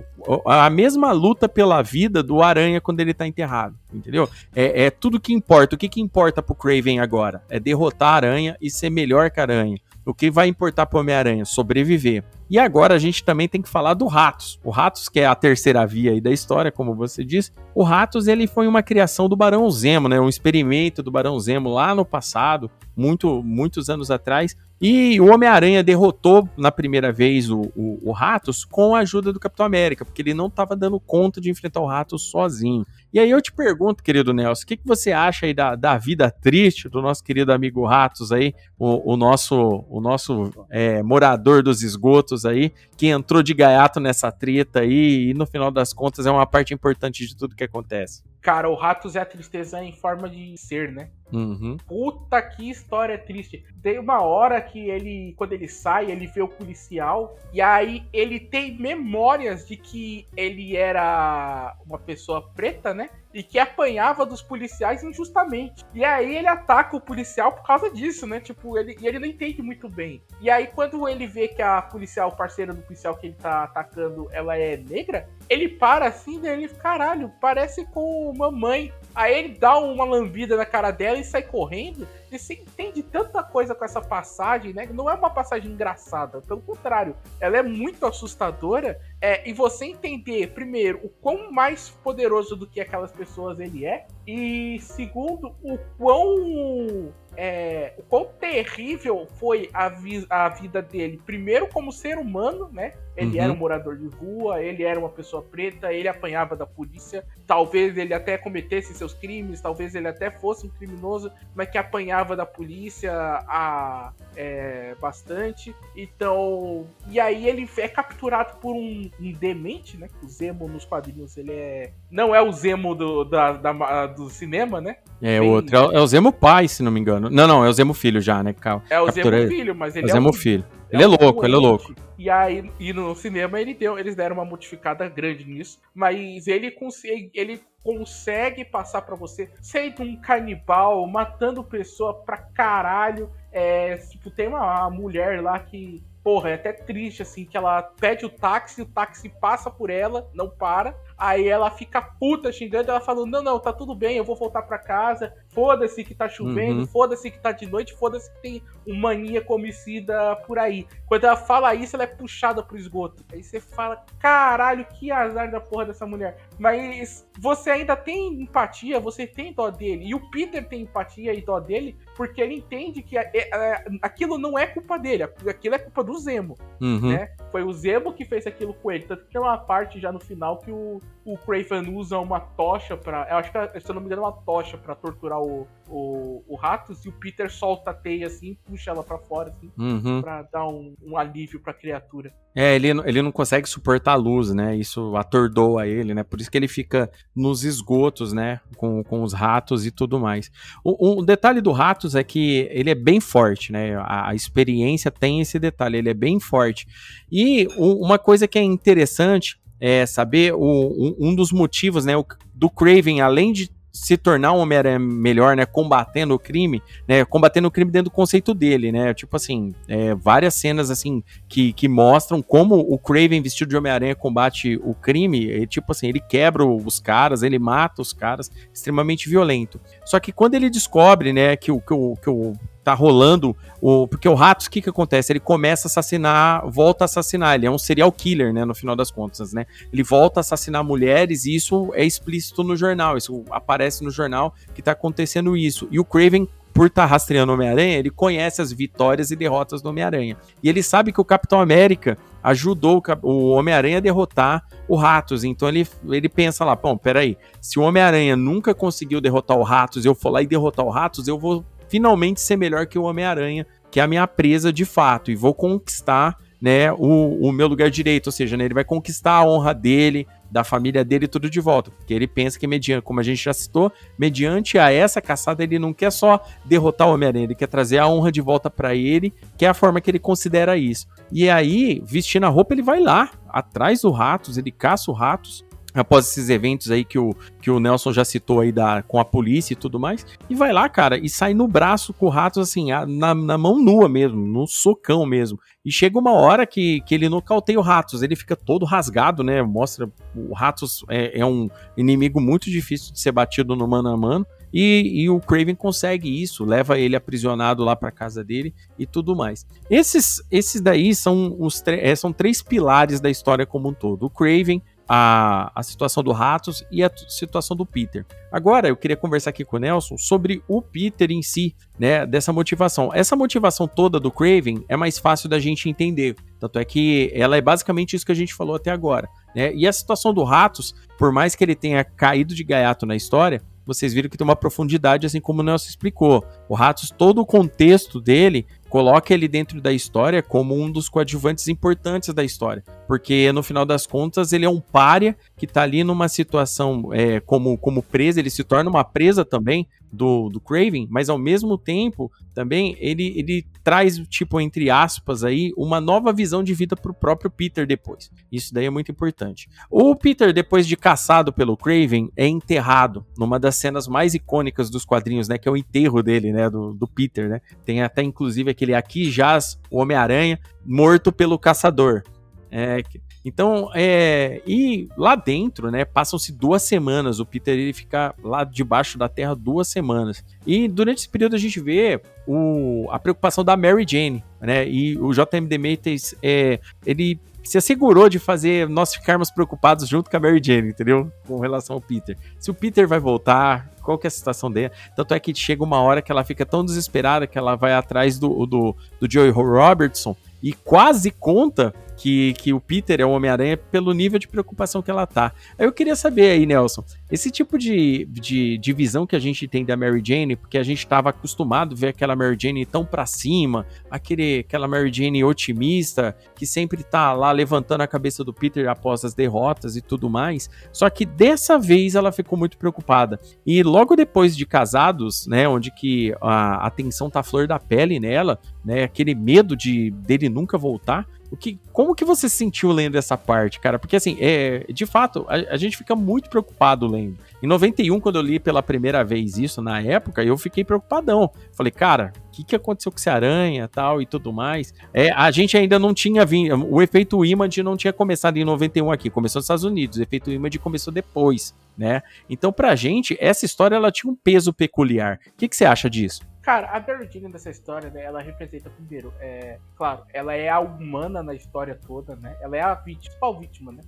[0.46, 4.30] A mesma luta pela vida do aranha quando ele tá enterrado, entendeu?
[4.54, 5.74] É, é tudo que importa.
[5.74, 7.42] O que, que importa pro Craven agora?
[7.50, 9.78] É derrotar a aranha e ser melhor que a aranha.
[10.06, 11.44] O que vai importar pro Homem-Aranha?
[11.44, 12.22] Sobreviver.
[12.50, 14.58] E agora a gente também tem que falar do Ratos.
[14.64, 17.52] O Ratos, que é a terceira via aí da história, como você disse.
[17.72, 20.20] O Ratos, ele foi uma criação do Barão Zemo, né?
[20.20, 24.56] Um experimento do Barão Zemo lá no passado, muito, muitos anos atrás.
[24.80, 29.38] E o Homem-Aranha derrotou na primeira vez o, o, o, Ratos com a ajuda do
[29.38, 32.86] Capitão América, porque ele não estava dando conta de enfrentar o Ratos sozinho.
[33.12, 35.98] E aí eu te pergunto, querido Nelson, o que, que você acha aí da, da
[35.98, 41.62] vida triste do nosso querido amigo Ratos aí, o, o nosso, o nosso é, morador
[41.62, 46.26] dos esgotos aí, que entrou de gaiato nessa treta aí e no final das contas
[46.26, 48.22] é uma parte importante de tudo que acontece.
[48.40, 51.10] Cara, o Ratos é a tristeza em forma de ser, né?
[51.30, 51.76] Uhum.
[51.86, 53.64] Puta que história triste.
[53.82, 58.40] Tem uma hora que ele, quando ele sai, ele vê o policial e aí ele
[58.40, 63.10] tem memórias de que ele era uma pessoa preta, né?
[63.32, 65.84] E que apanhava dos policiais injustamente.
[65.94, 68.40] E aí ele ataca o policial por causa disso, né?
[68.40, 70.22] Tipo, ele, e ele não entende muito bem.
[70.40, 74.28] E aí quando ele vê que a policial, parceira do policial que ele tá atacando,
[74.32, 78.92] ela é negra, ele para assim, daí ele, caralho, parece com mamãe.
[79.14, 82.06] Aí ele dá uma lambida na cara dela e sai correndo.
[82.30, 84.88] Você entende tanta coisa com essa passagem, né?
[84.92, 89.00] Não é uma passagem engraçada, pelo contrário, ela é muito assustadora.
[89.20, 94.06] É, e você entender, primeiro, o quão mais poderoso do que aquelas pessoas ele é,
[94.26, 101.68] e segundo, o quão é, o quão terrível foi a, vi a vida dele, primeiro
[101.68, 102.94] como ser humano, né?
[103.16, 103.44] Ele uhum.
[103.44, 107.24] era um morador de rua, ele era uma pessoa preta, ele apanhava da polícia.
[107.46, 112.36] Talvez ele até cometesse seus crimes, talvez ele até fosse um criminoso, mas que apanhava
[112.36, 115.74] da polícia a, é, bastante.
[115.96, 120.08] Então, e aí ele é capturado por um, um demente, né?
[120.22, 124.80] O Zemo nos quadrinhos ele é não é o Zemo do, da, da do cinema,
[124.80, 124.96] né?
[125.20, 125.48] É, Bem...
[125.48, 125.76] outro.
[125.76, 127.29] É, é o Zemo pai, se não me engano.
[127.30, 128.52] Não, não, é o Zemo filho já, né?
[128.52, 128.82] né?
[128.90, 130.64] É o Zemo Filho, mas ele é, o Zemo Filho.
[130.90, 131.94] É ele é, louco, ele é louco.
[132.18, 136.70] E aí, e no cinema ele deu, eles deram uma modificada grande nisso, mas ele
[136.70, 143.30] consegue, ele consegue passar para você sendo um canibal, matando pessoa pra caralho.
[143.52, 147.82] É, tipo, tem uma, uma mulher lá que porra, é até triste, assim, que ela
[147.82, 150.96] pede o táxi, o táxi passa por ela, não para.
[151.16, 154.62] Aí ela fica puta xingando, ela falando: Não, não, tá tudo bem, eu vou voltar
[154.62, 155.34] para casa.
[155.48, 156.86] Foda-se que tá chovendo, uhum.
[156.86, 160.86] foda-se que tá de noite, foda-se que tem uma mania comicida por aí.
[161.06, 163.24] Quando ela fala isso, ela é puxada pro esgoto.
[163.32, 166.36] Aí você fala: Caralho, que azar da porra dessa mulher.
[166.58, 170.06] Mas você ainda tem empatia, você tem dó dele.
[170.06, 174.36] E o Peter tem empatia e dó dele, porque ele entende que é, é, aquilo
[174.36, 176.54] não é culpa dele, aquilo é culpa do Zemo.
[176.78, 177.12] Uhum.
[177.12, 177.30] Né?
[177.50, 179.04] Foi o Zemo que fez aquilo com ele.
[179.04, 181.00] Tanto que tem uma parte já no final que o,
[181.32, 184.24] o Craven usa uma tocha para, eu acho que se eu não me engano é
[184.26, 188.56] uma tocha para torturar o, o, o Ratos e o Peter solta a teia assim,
[188.64, 190.20] puxa ela para fora assim, uhum.
[190.20, 192.32] para dar um, um alívio para a criatura.
[192.54, 194.74] É, ele, ele não consegue suportar a luz, né?
[194.74, 196.24] Isso atordoa ele, né?
[196.24, 198.60] Por isso que ele fica nos esgotos, né?
[198.76, 200.50] Com, com os ratos e tudo mais.
[200.82, 203.94] O, o detalhe do Ratos é que ele é bem forte, né?
[203.98, 206.88] A, a experiência tem esse detalhe, ele é bem forte.
[207.30, 212.16] E o, uma coisa que é interessante é, saber o, um, um, dos motivos, né,
[212.16, 217.24] o, do Craven, além de se tornar um Homem-Aranha melhor, né, combatendo o crime, né,
[217.24, 221.72] combatendo o crime dentro do conceito dele, né, tipo assim, é, várias cenas, assim, que,
[221.72, 226.20] que mostram como o Craven vestido de Homem-Aranha combate o crime, e, tipo assim, ele
[226.20, 229.80] quebra os caras, ele mata os caras, extremamente violento.
[230.04, 234.06] Só que quando ele descobre, né, que o, que o, que o tá rolando o
[234.08, 235.32] porque o Ratos o que que acontece?
[235.32, 237.54] Ele começa a assassinar volta a assassinar.
[237.54, 239.66] Ele é um serial killer né no final das contas né?
[239.92, 243.16] Ele volta a assassinar mulheres e isso é explícito no jornal.
[243.16, 245.88] Isso aparece no jornal que tá acontecendo isso.
[245.90, 249.82] E o Craven por estar tá rastreando o Homem-Aranha, ele conhece as vitórias e derrotas
[249.82, 250.36] do Homem-Aranha.
[250.62, 255.44] E ele sabe que o Capitão América ajudou o Homem-Aranha a derrotar o Ratos.
[255.44, 260.04] Então ele, ele pensa lá, bom, peraí, se o Homem-Aranha nunca conseguiu derrotar o Ratos,
[260.04, 263.66] eu for lá e derrotar o Ratos, eu vou finalmente ser melhor que o Homem-Aranha,
[263.90, 267.90] que é a minha presa de fato, e vou conquistar né, o, o meu lugar
[267.90, 271.60] direito, ou seja, né, ele vai conquistar a honra dele, da família dele tudo de
[271.60, 275.62] volta, porque ele pensa que mediante, como a gente já citou, mediante a essa caçada
[275.62, 278.94] ele não quer só derrotar o Homem-Aranha, ele quer trazer a honra de volta para
[278.94, 281.06] ele, que é a forma que ele considera isso.
[281.32, 285.64] E aí, vestindo a roupa, ele vai lá, atrás do Ratos, ele caça o Ratos,
[285.94, 289.24] após esses eventos aí que o, que o Nelson já citou aí da, com a
[289.24, 292.68] polícia e tudo mais, e vai lá, cara, e sai no braço com o Ratos,
[292.68, 295.58] assim, na, na mão nua mesmo, no socão mesmo.
[295.84, 299.62] E chega uma hora que, que ele nocauteia o Ratos, ele fica todo rasgado, né?
[299.62, 304.16] Mostra, o Ratos é, é um inimigo muito difícil de ser batido no mano a
[304.16, 309.04] mano, e, e, o Craven consegue isso, leva ele aprisionado lá para casa dele e
[309.04, 309.66] tudo mais.
[309.90, 314.26] Esses, esses daí são os é, são três pilares da história como um todo.
[314.26, 314.80] O Craven,
[315.12, 318.24] a, a situação do Ratos e a situação do Peter.
[318.52, 322.52] Agora, eu queria conversar aqui com o Nelson sobre o Peter em si, né, dessa
[322.52, 323.10] motivação.
[323.12, 327.56] Essa motivação toda do Craven é mais fácil da gente entender, tanto é que ela
[327.56, 329.28] é basicamente isso que a gente falou até agora.
[329.52, 329.74] Né?
[329.74, 333.60] E a situação do Ratos, por mais que ele tenha caído de gaiato na história,
[333.84, 336.44] vocês viram que tem uma profundidade, assim como o Nelson explicou.
[336.68, 341.68] O Ratos, todo o contexto dele coloca ele dentro da história como um dos coadjuvantes
[341.68, 342.82] importantes da história.
[343.06, 347.38] Porque no final das contas ele é um párea que tá ali numa situação é,
[347.40, 351.78] como, como presa, ele se torna uma presa também do, do Craven, mas ao mesmo
[351.78, 357.14] tempo também ele, ele traz, tipo, entre aspas, aí, uma nova visão de vida pro
[357.14, 358.30] próprio Peter depois.
[358.50, 359.68] Isso daí é muito importante.
[359.90, 365.04] O Peter, depois de caçado pelo Craven, é enterrado numa das cenas mais icônicas dos
[365.04, 365.58] quadrinhos, né?
[365.58, 366.68] Que é o enterro dele, né?
[366.68, 367.60] Do, do Peter, né?
[367.84, 372.22] Tem até, inclusive, aquele aqui jaz o Homem-Aranha morto pelo caçador.
[372.70, 373.02] É,
[373.44, 377.40] então, é, e lá dentro, né, passam-se duas semanas.
[377.40, 380.44] O Peter ele fica lá debaixo da terra duas semanas.
[380.66, 384.86] E durante esse período a gente vê o, a preocupação da Mary Jane, né?
[384.86, 390.36] E o JM Demetrius, é, ele se assegurou de fazer nós ficarmos preocupados junto com
[390.36, 391.30] a Mary Jane, entendeu?
[391.46, 392.36] Com relação ao Peter.
[392.58, 394.92] Se o Peter vai voltar, qual que é a situação dele?
[395.16, 398.38] Tanto é que chega uma hora que ela fica tão desesperada que ela vai atrás
[398.38, 403.78] do, do, do Joey Robertson e quase conta que, que o Peter é o Homem-Aranha
[403.78, 405.54] pelo nível de preocupação que ela tá.
[405.78, 407.02] Aí eu queria saber aí, Nelson,
[407.32, 410.82] esse tipo de, de, de visão que a gente tem da Mary Jane, porque a
[410.82, 415.42] gente estava acostumado a ver aquela Mary Jane tão pra cima, aquele, aquela Mary Jane
[415.42, 420.28] otimista, que sempre tá lá levantando a cabeça do Peter após as derrotas e tudo
[420.28, 420.68] mais.
[420.92, 423.40] Só que dessa vez ela ficou muito preocupada.
[423.64, 428.58] E logo depois de casados, né, onde que a atenção tá flor da pele nela,
[428.84, 433.16] né, aquele medo de dele nunca voltar, o que, como que você se sentiu lendo
[433.16, 433.98] essa parte, cara?
[433.98, 437.36] Porque assim, é, de fato, a, a, gente fica muito preocupado lendo.
[437.62, 441.50] Em 91, quando eu li pela primeira vez isso, na época, eu fiquei preocupadão.
[441.72, 444.94] Falei, cara, o que, que aconteceu com esse aranha tal e tudo mais?
[445.12, 446.86] É, a gente ainda não tinha vindo.
[446.88, 450.18] O efeito Image não tinha começado em 91 aqui, começou nos Estados Unidos.
[450.18, 452.22] O efeito Image começou depois, né?
[452.48, 455.40] Então, pra gente, essa história ela tinha um peso peculiar.
[455.48, 456.49] O que, que você acha disso?
[456.62, 461.42] Cara, a Jane dessa história, né, ela representa, primeiro, é, claro, ela é a humana
[461.42, 462.54] na história toda, né?
[462.60, 464.02] Ela é a vítima, principal vítima, né?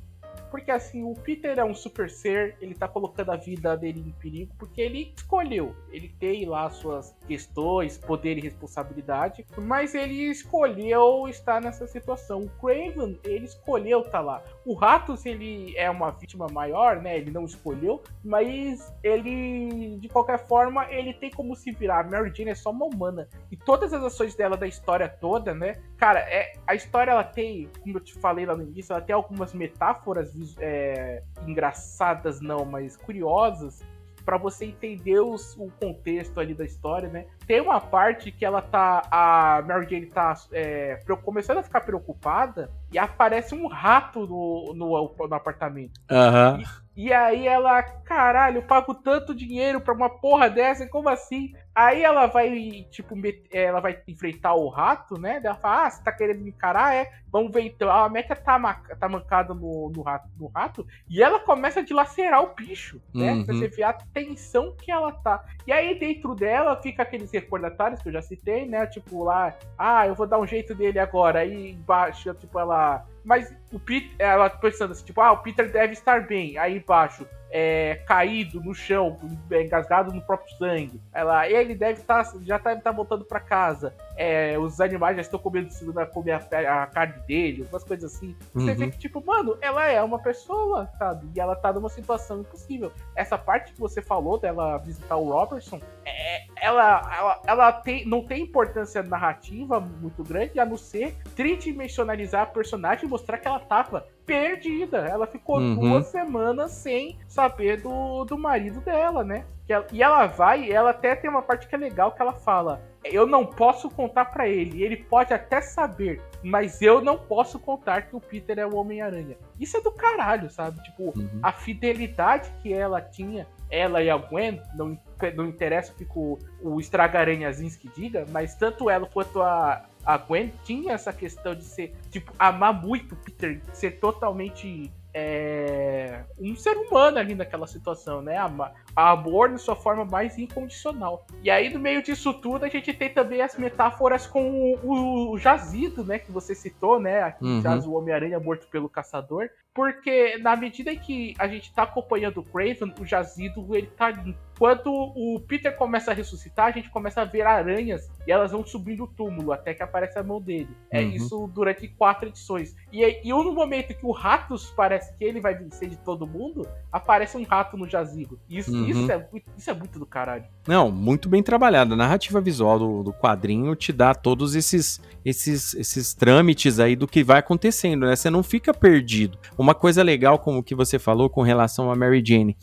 [0.53, 4.12] Porque assim, o Peter é um super ser, ele tá colocando a vida dele em
[4.12, 5.74] perigo porque ele escolheu.
[5.90, 12.40] Ele tem lá suas questões, poder e responsabilidade, mas ele escolheu estar nessa situação.
[12.40, 14.44] O Craven, ele escolheu estar tá lá.
[14.66, 17.16] O Ratos, ele é uma vítima maior, né?
[17.16, 22.00] Ele não escolheu, mas ele, de qualquer forma, ele tem como se virar.
[22.00, 23.26] A Mary Jane é só uma humana.
[23.50, 25.80] E todas as ações dela da história toda, né?
[25.96, 29.14] Cara, é, a história ela tem, como eu te falei lá no início, ela tem
[29.14, 33.82] algumas metáforas é, engraçadas, não, mas curiosas,
[34.24, 37.26] para você entender os, o contexto ali da história, né?
[37.47, 39.03] Tem uma parte que ela tá.
[39.11, 45.28] A Mary Jane tá é, começando a ficar preocupada e aparece um rato no, no,
[45.28, 46.01] no apartamento.
[46.11, 46.59] Aham.
[46.59, 46.82] Uhum.
[46.95, 51.55] E aí ela, caralho, eu pago tanto dinheiro pra uma porra dessa, como assim?
[51.74, 53.14] Aí ela vai, tipo,
[53.51, 55.40] ela vai enfrentar o rato, né?
[55.43, 56.95] Ela fala, ah, você tá querendo me encarar?
[56.95, 57.90] É, vamos ver então.
[57.90, 58.59] A Mecha tá,
[59.01, 63.32] tá mancada no, no, rato, no rato e ela começa a dilacerar o bicho, né?
[63.32, 63.45] Uhum.
[63.47, 65.43] Pra você ver a tensão que ela tá.
[65.66, 68.86] E aí dentro dela fica aqueles recordatórios que eu já citei, né?
[68.86, 71.38] Tipo lá, ah, eu vou dar um jeito dele agora.
[71.38, 75.92] Aí embaixo, tipo, ela mas o Peter, ela pensando assim, tipo, ah, o Peter deve
[75.92, 76.58] estar bem.
[76.58, 79.18] Aí embaixo, é, caído no chão,
[79.50, 80.98] engasgado no próprio sangue.
[81.12, 83.94] Ela, ele deve estar, tá, já deve estar tá voltando para casa.
[84.16, 85.68] É, os animais já estão comendo,
[85.98, 88.34] a comer a, a, carne dele, umas coisas assim.
[88.54, 88.76] Você uhum.
[88.76, 91.28] vê que, tipo, mano, ela é uma pessoa, sabe?
[91.34, 92.90] E ela tá numa situação impossível.
[93.14, 98.22] Essa parte que você falou dela visitar o Robertson, é, ela, ela, ela tem, não
[98.22, 103.58] tem importância narrativa muito grande, a não ser tridimensionalizar a personagem e mostrar que ela
[103.58, 104.98] tava perdida.
[104.98, 105.74] Ela ficou uhum.
[105.74, 109.44] duas semanas sem saber do, do marido dela, né?
[109.90, 113.26] E ela vai, ela até tem uma parte que é legal que ela fala: Eu
[113.26, 114.82] não posso contar para ele.
[114.82, 119.36] Ele pode até saber, mas eu não posso contar que o Peter é o Homem-Aranha.
[119.58, 120.82] Isso é do caralho, sabe?
[120.82, 121.40] Tipo, uhum.
[121.42, 124.98] a fidelidade que ela tinha, ela e a Gwen, não,
[125.34, 130.53] não interessa o que o, o Estraga-Aranhazinski diga, mas tanto ela quanto a, a Gwen
[130.64, 136.76] tinha essa questão de ser, tipo, amar muito o Peter, ser totalmente é, um ser
[136.76, 138.38] humano ali naquela situação, né?
[138.38, 141.26] A, a amor na sua forma mais incondicional.
[141.42, 145.38] E aí, no meio disso tudo, a gente tem também as metáforas com o, o
[145.38, 146.18] jazido, né?
[146.18, 147.22] Que você citou, né?
[147.22, 147.62] Aqui uhum.
[147.86, 149.50] o Homem-Aranha morto pelo caçador.
[149.74, 154.12] Porque na medida que a gente tá acompanhando o Craven, o jazido, ele tá.
[154.58, 158.64] Quando o Peter começa a ressuscitar, a gente começa a ver aranhas e elas vão
[158.64, 160.68] subindo o túmulo até que aparece a mão dele.
[160.90, 161.04] É uhum.
[161.04, 162.76] É isso durante quatro edições.
[162.92, 166.68] E, e no momento que o Ratos parece que ele vai vencer de todo mundo,
[166.92, 168.38] aparece um rato no jazigo.
[168.48, 168.86] Isso, uhum.
[168.86, 170.44] isso, é, isso é muito do caralho.
[170.68, 171.94] Não, muito bem trabalhado.
[171.94, 177.08] A narrativa visual do, do quadrinho te dá todos esses, esses, esses trâmites aí do
[177.08, 178.14] que vai acontecendo, né?
[178.14, 179.38] Você não fica perdido.
[179.62, 182.56] Uma coisa legal, como que você falou com relação a Mary Jane.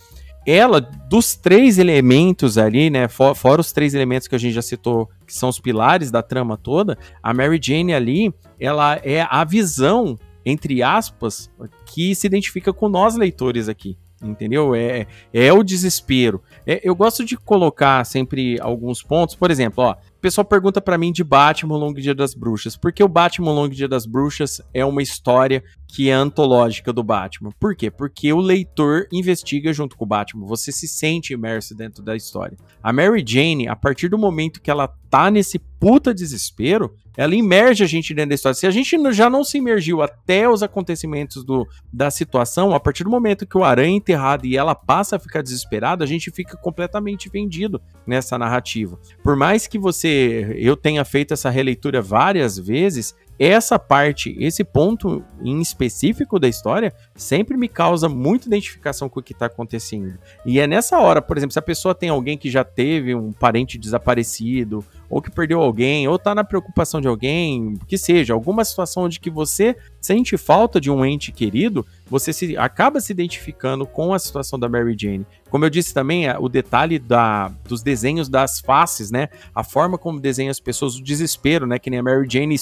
[0.46, 3.08] Ela, dos três elementos ali, né?
[3.08, 6.22] For, fora os três elementos que a gente já citou, que são os pilares da
[6.22, 11.50] trama toda, a Mary Jane ali, ela é a visão, entre aspas,
[11.86, 14.76] que se identifica com nós leitores aqui entendeu?
[14.76, 16.42] É, é o desespero.
[16.66, 20.98] É, eu gosto de colocar sempre alguns pontos, por exemplo, ó, o pessoal pergunta para
[20.98, 22.76] mim de Batman Long Dia das Bruxas.
[22.76, 27.52] Porque o Batman Long Dia das Bruxas é uma história que é antológica do Batman.
[27.60, 27.90] Por quê?
[27.90, 30.46] Porque o leitor investiga junto com o Batman.
[30.46, 32.56] Você se sente imerso dentro da história.
[32.82, 37.84] A Mary Jane, a partir do momento que ela tá nesse puta desespero, ela imerge
[37.84, 38.54] a gente dentro da história.
[38.54, 43.04] Se a gente já não se imergiu até os acontecimentos do, da situação, a partir
[43.04, 46.30] do momento que o aranha é enterrado e ela passa a ficar desesperada, a gente
[46.30, 49.00] fica completamente vendido nessa narrativa.
[49.24, 55.24] Por mais que você eu tenha feito essa releitura várias vezes, essa parte, esse ponto
[55.42, 60.20] em específico da história, sempre me causa muita identificação com o que está acontecendo.
[60.46, 63.32] E é nessa hora, por exemplo, se a pessoa tem alguém que já teve um
[63.32, 68.66] parente desaparecido, ou que perdeu alguém, ou tá na preocupação de alguém, que seja, alguma
[68.66, 73.88] situação onde que você sente falta de um ente querido, você se acaba se identificando
[73.88, 75.26] com a situação da Mary Jane.
[75.50, 79.30] Como eu disse também, o detalhe da, dos desenhos das faces, né?
[79.56, 81.80] A forma como desenha as pessoas, o desespero, né?
[81.80, 82.56] Que nem a Mary Jane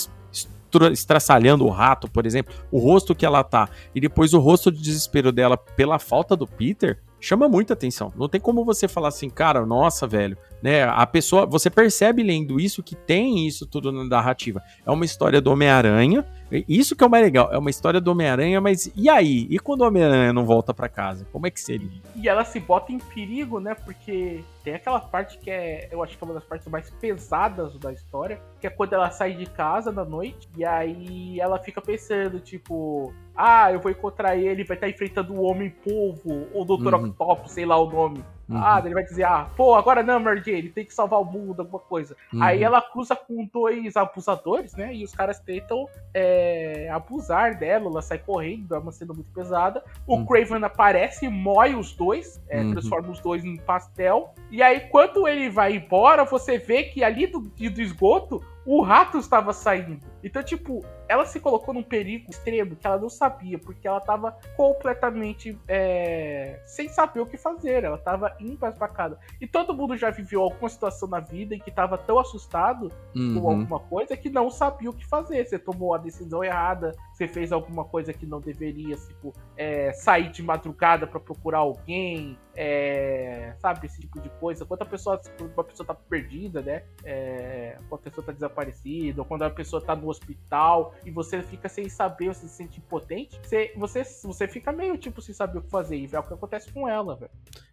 [0.86, 4.82] estraçalhando o rato, por exemplo, o rosto que ela tá, e depois o rosto de
[4.82, 8.14] desespero dela pela falta do Peter, chama muita atenção.
[8.16, 10.84] Não tem como você falar assim, cara, nossa, velho, né?
[10.84, 14.62] A pessoa, você percebe lendo isso que tem isso tudo na narrativa.
[14.86, 16.26] É uma história do Homem-Aranha.
[16.68, 19.48] Isso que é o mais legal, é uma história do Homem-Aranha, mas e aí?
[19.50, 21.28] E quando o Homem-Aranha não volta para casa?
[21.32, 21.90] Como é que seria?
[22.16, 23.76] E ela se bota em perigo, né?
[23.76, 27.78] Porque tem aquela parte que é, eu acho que é uma das partes mais pesadas
[27.78, 31.82] da história, que é quando ela sai de casa na noite e aí ela fica
[31.82, 36.94] pensando, tipo, ah, eu vou encontrar ele, vai estar enfrentando o Homem-Polvo, ou o Dr.
[36.94, 37.06] Uhum.
[37.06, 38.24] Octopus, sei lá o nome.
[38.50, 38.58] Uhum.
[38.58, 41.62] Ah, ele vai dizer, ah, pô, agora não, Mary Jane, tem que salvar o mundo,
[41.62, 42.16] alguma coisa.
[42.34, 42.42] Uhum.
[42.42, 44.94] Aí ela cruza com dois abusadores, né?
[44.94, 49.84] E os caras tentam é, abusar dela, ela sai correndo, é uma cena muito pesada.
[50.06, 50.26] O uhum.
[50.26, 52.72] Craven aparece, moe os dois, é, uhum.
[52.72, 54.34] transforma os dois em pastel.
[54.50, 59.18] E aí, quando ele vai embora, você vê que ali do, do esgoto, o rato
[59.18, 60.06] estava saindo.
[60.24, 64.38] Então, tipo, ela se colocou num perigo extremo que ela não sabia, porque ela estava
[64.56, 67.84] completamente é, sem saber o que fazer.
[67.84, 69.20] Ela estava embasbacada.
[69.40, 73.40] E todo mundo já viveu alguma situação na vida em que estava tão assustado uhum.
[73.40, 75.46] com alguma coisa que não sabia o que fazer.
[75.46, 80.32] Você tomou a decisão errada, você fez alguma coisa que não deveria, tipo, é, sair
[80.32, 84.66] de madrugada para procurar alguém, é, sabe, esse tipo de coisa.
[84.66, 86.84] Quando a pessoa, uma pessoa tá perdida, né?
[87.04, 91.42] É, quando a pessoa tá desaparecida, ou quando a pessoa tá no hospital e você
[91.42, 95.60] fica sem saber, você se sente impotente, você, você, você fica meio tipo sem saber
[95.60, 95.98] o que fazer.
[95.98, 97.32] E é o que acontece com ela, velho.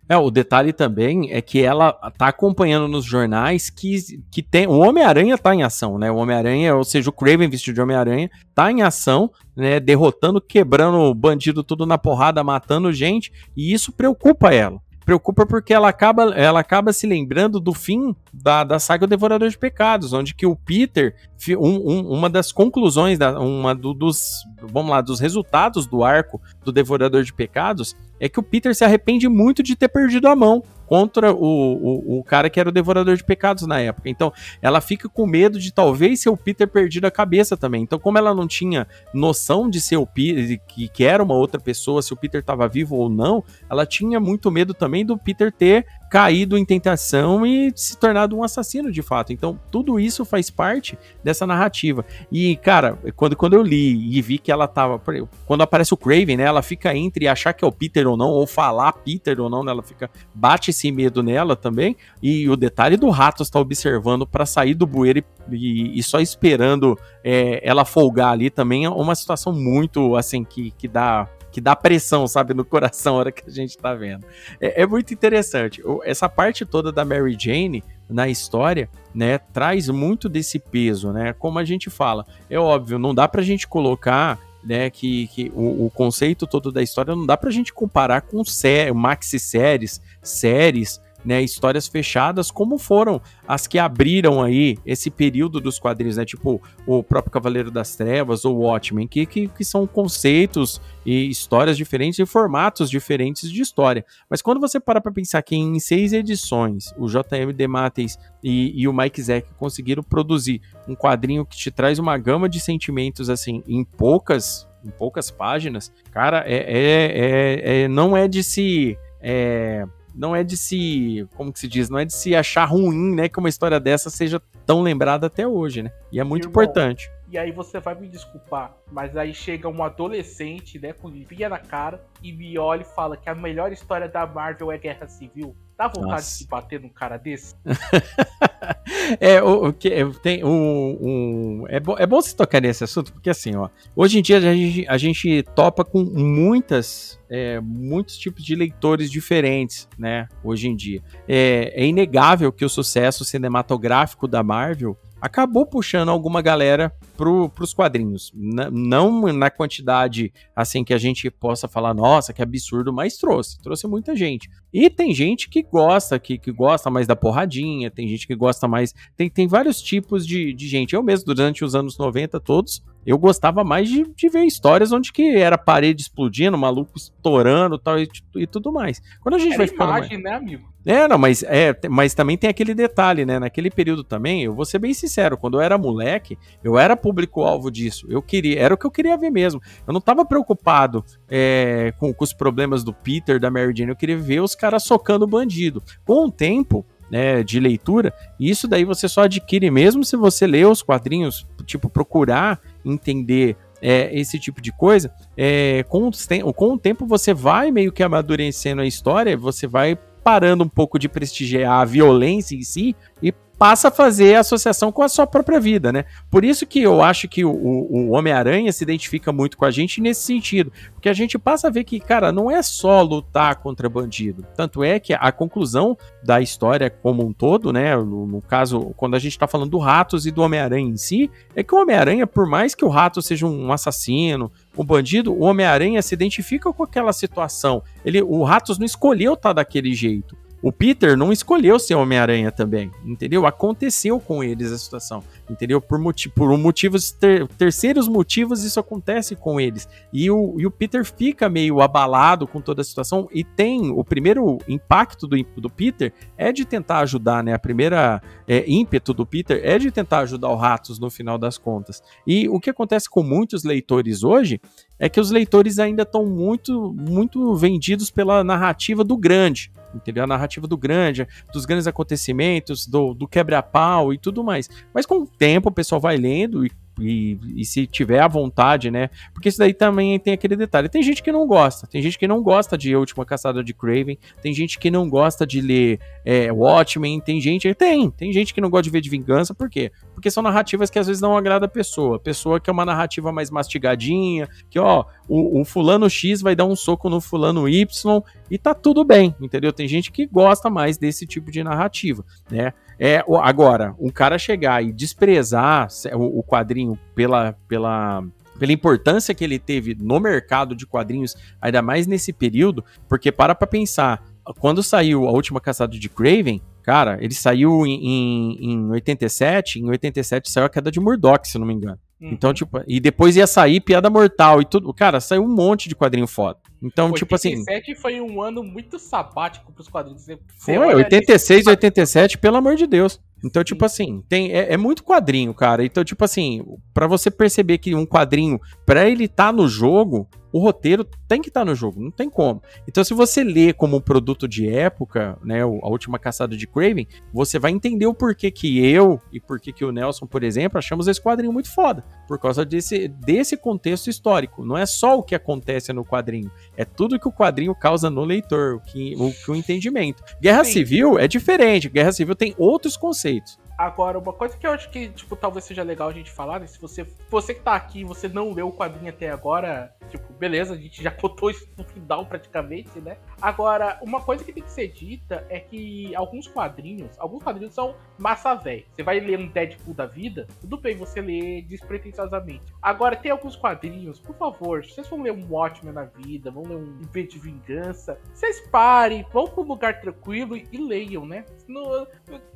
[0.09, 4.67] É, o detalhe também é que ela tá acompanhando nos jornais que, que tem.
[4.67, 6.11] O Homem-Aranha tá em ação, né?
[6.11, 9.81] O Homem-Aranha, ou seja, o Craven vestido de Homem-Aranha, tá em ação, né?
[9.81, 15.89] Derrotando, quebrando bandido tudo na porrada, matando gente, e isso preocupa ela preocupa porque ela
[15.89, 20.35] acaba, ela acaba se lembrando do fim da, da saga O Devorador de Pecados, onde
[20.35, 21.15] que o Peter,
[21.51, 26.41] um, um, uma das conclusões, da, uma do, dos, vamos lá, dos resultados do arco
[26.65, 30.37] do Devorador de Pecados é que o Peter se arrepende muito de ter perdido a
[30.37, 34.09] mão contra o, o, o, cara que era o devorador de pecados na época.
[34.09, 37.83] Então, ela fica com medo de talvez ser o Peter perdido a cabeça também.
[37.83, 41.61] Então, como ela não tinha noção de ser o Peter, que, que era uma outra
[41.61, 45.51] pessoa, se o Peter estava vivo ou não, ela tinha muito medo também do Peter
[45.51, 49.33] ter caído em tentação e se tornado um assassino de fato.
[49.33, 52.05] Então, tudo isso faz parte dessa narrativa.
[52.31, 55.03] E, cara, quando, quando eu li e vi que ela tava.
[55.45, 56.45] Quando aparece o Craven, né?
[56.45, 59.65] Ela fica entre achar que é o Peter ou não, ou falar Peter ou não,
[59.65, 60.09] né, ela fica.
[60.33, 61.97] bate esse medo nela também.
[62.23, 66.21] E o detalhe do rato está observando para sair do bueiro e, e, e só
[66.21, 71.61] esperando é, ela folgar ali também é uma situação muito assim que, que dá que
[71.61, 74.27] dá pressão, sabe, no coração a hora que a gente tá vendo.
[74.61, 75.81] É, é, muito interessante.
[76.03, 81.33] Essa parte toda da Mary Jane na história, né, traz muito desse peso, né?
[81.33, 85.87] Como a gente fala, é óbvio, não dá pra gente colocar né, que, que o,
[85.87, 91.01] o, conceito todo da história não dá pra gente comparar com sé maxi séries, séries
[91.25, 96.61] né, histórias fechadas, como foram as que abriram aí esse período dos quadrinhos, né, tipo
[96.87, 102.19] o próprio Cavaleiro das Trevas ou Watchmen, que, que, que são conceitos e histórias diferentes
[102.19, 104.05] e formatos diferentes de história.
[104.29, 107.53] Mas quando você para para pensar que em seis edições o J.M.
[107.53, 112.49] DeMatteis e, e o Mike Zeck conseguiram produzir um quadrinho que te traz uma gama
[112.49, 118.29] de sentimentos assim em poucas em poucas páginas, cara, é, é, é, é não é
[118.29, 122.35] de se é, não é de se, como que se diz, não é de se
[122.35, 125.93] achar ruim, né, que uma história dessa seja tão lembrada até hoje, né?
[126.13, 127.11] E é muito Irmão, importante.
[127.29, 131.59] E aí você vai me desculpar, mas aí chega um adolescente, né, com limpinha na
[131.59, 135.57] cara e me olha e fala que a melhor história da Marvel é Guerra Civil.
[135.77, 136.23] Dá vontade Nossa.
[136.23, 137.55] de se bater num cara desse?
[139.19, 139.91] é, o, que
[140.23, 144.19] tem um, um é, bom, é bom você tocar nesse assunto, porque assim, ó, hoje
[144.19, 149.89] em dia a gente, a gente topa com muitas, é, muitos tipos de leitores diferentes,
[149.99, 150.29] né?
[150.45, 151.03] Hoje em dia.
[151.27, 157.73] É, é inegável que o sucesso cinematográfico da Marvel acabou puxando alguma galera pro, pros
[157.73, 158.31] quadrinhos.
[158.35, 163.59] N não na quantidade assim que a gente possa falar, nossa, que absurdo, mas trouxe.
[163.63, 164.51] Trouxe muita gente.
[164.71, 168.69] E tem gente que gosta, que, que gosta mais da porradinha, tem gente que gosta
[168.69, 168.95] mais.
[169.17, 170.95] Tem, tem vários tipos de, de gente.
[170.95, 175.13] Eu mesmo, durante os anos 90 todos, Eu gostava mais de, de ver histórias onde
[175.13, 179.01] que era parede explodindo, maluco estourando tal, e, e tudo mais.
[179.21, 180.25] Quando a gente era vai ficando imagem, mais...
[180.25, 180.75] né, amigo?
[180.87, 183.39] É, não, mas, é, mas também tem aquele detalhe, né?
[183.39, 187.71] Naquele período também, eu vou ser bem sincero, quando eu era moleque, eu era público-alvo
[187.71, 188.07] disso.
[188.11, 189.63] Eu queria, era o que eu queria ver mesmo.
[189.87, 193.97] Eu não tava preocupado é, com, com, os problemas do Peter, da Mary Jane, eu
[193.97, 195.83] queria ver os caras socando bandido.
[196.05, 200.67] Com o tempo, né, de leitura, isso daí você só adquire mesmo se você ler
[200.67, 206.11] os quadrinhos, tipo, procurar entender é, esse tipo de coisa, é, com,
[206.55, 210.99] com o tempo você vai meio que amadurecendo a história, você vai parando um pouco
[210.99, 215.61] de prestigiar a violência em si e passa a fazer associação com a sua própria
[215.61, 216.05] vida, né?
[216.31, 220.01] Por isso que eu acho que o, o Homem-Aranha se identifica muito com a gente
[220.01, 223.89] nesse sentido, porque a gente passa a ver que, cara, não é só lutar contra
[223.89, 224.45] bandido.
[224.57, 227.97] Tanto é que a conclusão da história como um todo, né?
[227.97, 231.31] No, no caso, quando a gente tá falando do Ratos e do Homem-Aranha em si,
[231.55, 235.43] é que o Homem-Aranha, por mais que o Rato seja um assassino, um bandido, o
[235.45, 237.83] Homem-Aranha se identifica com aquela situação.
[238.05, 240.37] Ele, o Ratos não escolheu estar tá daquele jeito.
[240.65, 243.45] O Peter não escolheu ser Homem-Aranha também, entendeu?
[243.45, 245.79] Aconteceu com eles a situação, entendeu?
[245.79, 249.87] Por, motiv por motivos, ter terceiros motivos, isso acontece com eles.
[250.11, 254.03] E o, e o Peter fica meio abalado com toda a situação e tem o
[254.03, 257.53] primeiro impacto do, do Peter é de tentar ajudar, né?
[257.53, 261.59] A primeira é, ímpeto do Peter é de tentar ajudar o Ratos no final das
[261.59, 262.03] contas.
[262.27, 264.59] E o que acontece com muitos leitores hoje
[264.99, 270.25] é que os leitores ainda estão muito, muito vendidos pela narrativa do grande entendeu?
[270.25, 274.69] A narrativa do grande, dos grandes acontecimentos, do, do quebra-pau e tudo mais.
[274.93, 276.71] Mas com o tempo o pessoal vai lendo e
[277.01, 279.11] e, e, se tiver à vontade, né?
[279.33, 280.89] Porque isso daí também tem aquele detalhe.
[280.89, 283.75] Tem gente que não gosta, tem gente que não gosta de A Última Caçada de
[283.75, 287.73] Craven, tem gente que não gosta de ler é, Watchmen, tem gente.
[287.75, 289.91] Tem, tem gente que não gosta de ver de vingança, por quê?
[290.15, 292.19] Porque são narrativas que às vezes não agrada a pessoa.
[292.19, 296.65] Pessoa que é uma narrativa mais mastigadinha, que ó, o, o fulano X vai dar
[296.65, 299.73] um soco no fulano Y e tá tudo bem, entendeu?
[299.73, 302.73] Tem gente que gosta mais desse tipo de narrativa, né?
[302.99, 308.25] É, agora, um cara chegar e desprezar o, quadrinho pela, pela,
[308.59, 313.55] pela importância que ele teve no mercado de quadrinhos, ainda mais nesse período, porque para
[313.55, 314.23] pra pensar,
[314.59, 319.89] quando saiu a última caçada de Craven, cara, ele saiu em, em, em 87, em
[319.89, 321.99] 87 saiu a queda de Murdoch, se não me engano.
[322.25, 322.31] Uhum.
[322.33, 324.93] Então, tipo, e depois ia sair Piada Mortal e tudo.
[324.95, 326.59] Cara, saiu um monte de quadrinho foda.
[326.83, 327.51] Então, 87 tipo assim.
[327.59, 330.23] 87 foi um ano muito sabático pros quadrinhos.
[330.23, 333.21] Você foi, 86, 87, pelo amor de Deus.
[333.45, 335.85] Então, tipo assim, tem, é, é, muito quadrinho, cara.
[335.85, 336.65] Então, tipo assim,
[336.95, 341.43] para você perceber que um quadrinho, para ele estar tá no jogo, o roteiro tem
[341.43, 342.63] que estar tá no jogo, não tem como.
[342.87, 347.09] Então, se você lê como um produto de época, né, a última caçada de Craven,
[347.33, 351.09] você vai entender o porquê que eu e porquê que o Nelson, por exemplo, achamos
[351.09, 352.05] esse quadrinho muito foda.
[352.29, 354.65] Por causa desse, desse contexto histórico.
[354.65, 358.25] Não é só o que acontece no quadrinho, é tudo que o quadrinho causa no
[358.25, 360.23] leitor, o que o, que o entendimento.
[360.41, 360.73] Guerra Sim.
[360.73, 363.59] Civil é diferente, Guerra Civil tem outros conceitos.
[363.85, 366.67] Agora, uma coisa que eu acho que, tipo, talvez seja legal a gente falar, né?
[366.67, 370.33] Se você, você que tá aqui e você não leu o quadrinho até agora, tipo,
[370.33, 373.19] beleza, a gente já contou isso no final praticamente, né?
[373.45, 377.95] Agora, uma coisa que tem que ser dita é que alguns quadrinhos, alguns quadrinhos são
[378.17, 378.83] massa velha.
[378.97, 382.63] Você vai ler um Deadpool da vida, tudo bem você ler despretensiosamente.
[382.81, 386.63] Agora, tem alguns quadrinhos, por favor, se vocês vão ler um Watchmen na vida, vão
[386.63, 391.45] ler um V de Vingança, vocês parem, vão pra um lugar tranquilo e, leiam, né?
[391.69, 392.07] No,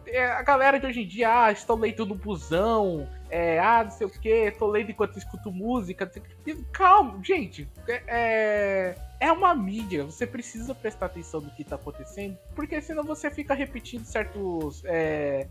[0.06, 3.90] é, a galera de hoje em dia, ah, estou lendo no busão, é, ah, não
[3.90, 6.10] sei o que, tô lendo enquanto escuto música.
[6.72, 12.38] Calma, gente, é, é, é uma mídia, você precisa prestar atenção no que tá acontecendo,
[12.54, 15.46] porque senão você fica repetindo certos é,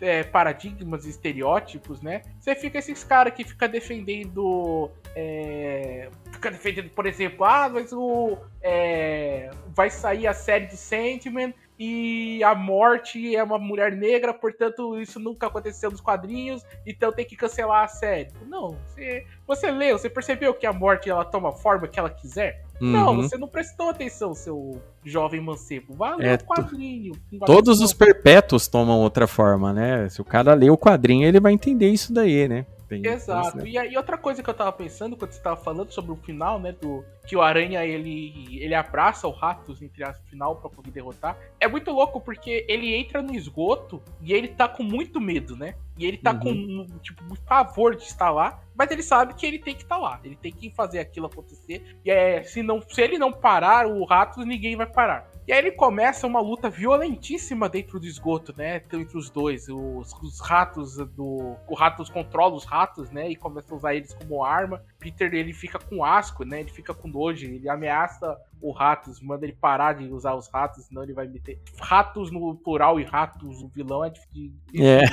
[0.00, 2.22] é, paradigmas, estereótipos, né?
[2.40, 4.90] Você fica esses caras que fica defendendo.
[5.14, 8.38] É, fica defendendo, por exemplo, ah, mas o.
[8.60, 14.98] É, vai sair a série de Sentiment e a morte é uma mulher negra, portanto
[14.98, 18.30] isso nunca aconteceu nos quadrinhos, então tem que cancelar a série.
[18.46, 22.10] Não, você, você leu, você percebeu que a morte ela toma a forma que ela
[22.10, 22.64] quiser?
[22.80, 22.92] Uhum.
[22.92, 25.94] Não, você não prestou atenção, seu jovem mancebo.
[25.94, 27.14] Vá ler é, o quadrinho.
[27.44, 30.08] Todos os perpétuos tomam outra forma, né?
[30.08, 32.66] Se o cara lê o quadrinho, ele vai entender isso daí, né?
[32.88, 33.58] Tem Exato.
[33.58, 33.64] Né?
[33.66, 36.60] E aí outra coisa que eu tava pensando quando você tava falando sobre o final,
[36.60, 40.90] né, do que o Aranha ele ele abraça o Ratos entre as final para poder
[40.90, 41.36] derrotar.
[41.58, 45.74] É muito louco porque ele entra no esgoto e ele tá com muito medo, né?
[45.98, 46.86] E ele tá uhum.
[46.86, 49.96] com tipo muito pavor de estar lá, mas ele sabe que ele tem que estar
[49.96, 51.98] tá lá, ele tem que fazer aquilo acontecer.
[52.04, 55.28] E é, se não se ele não parar o Ratos, ninguém vai parar.
[55.46, 58.76] E aí ele começa uma luta violentíssima dentro do esgoto, né?
[58.76, 59.68] Entre os dois.
[59.68, 61.56] Os, os ratos do.
[61.68, 63.30] O ratos controla os ratos, né?
[63.30, 64.82] E começa a usar eles como arma.
[64.98, 66.60] Peter ele fica com asco, né?
[66.60, 67.46] Ele fica com nojo.
[67.46, 71.60] Ele ameaça o ratos, manda ele parar de usar os ratos, senão ele vai meter.
[71.78, 74.58] Ratos no plural e ratos no vilão é difícil.
[74.74, 75.04] É.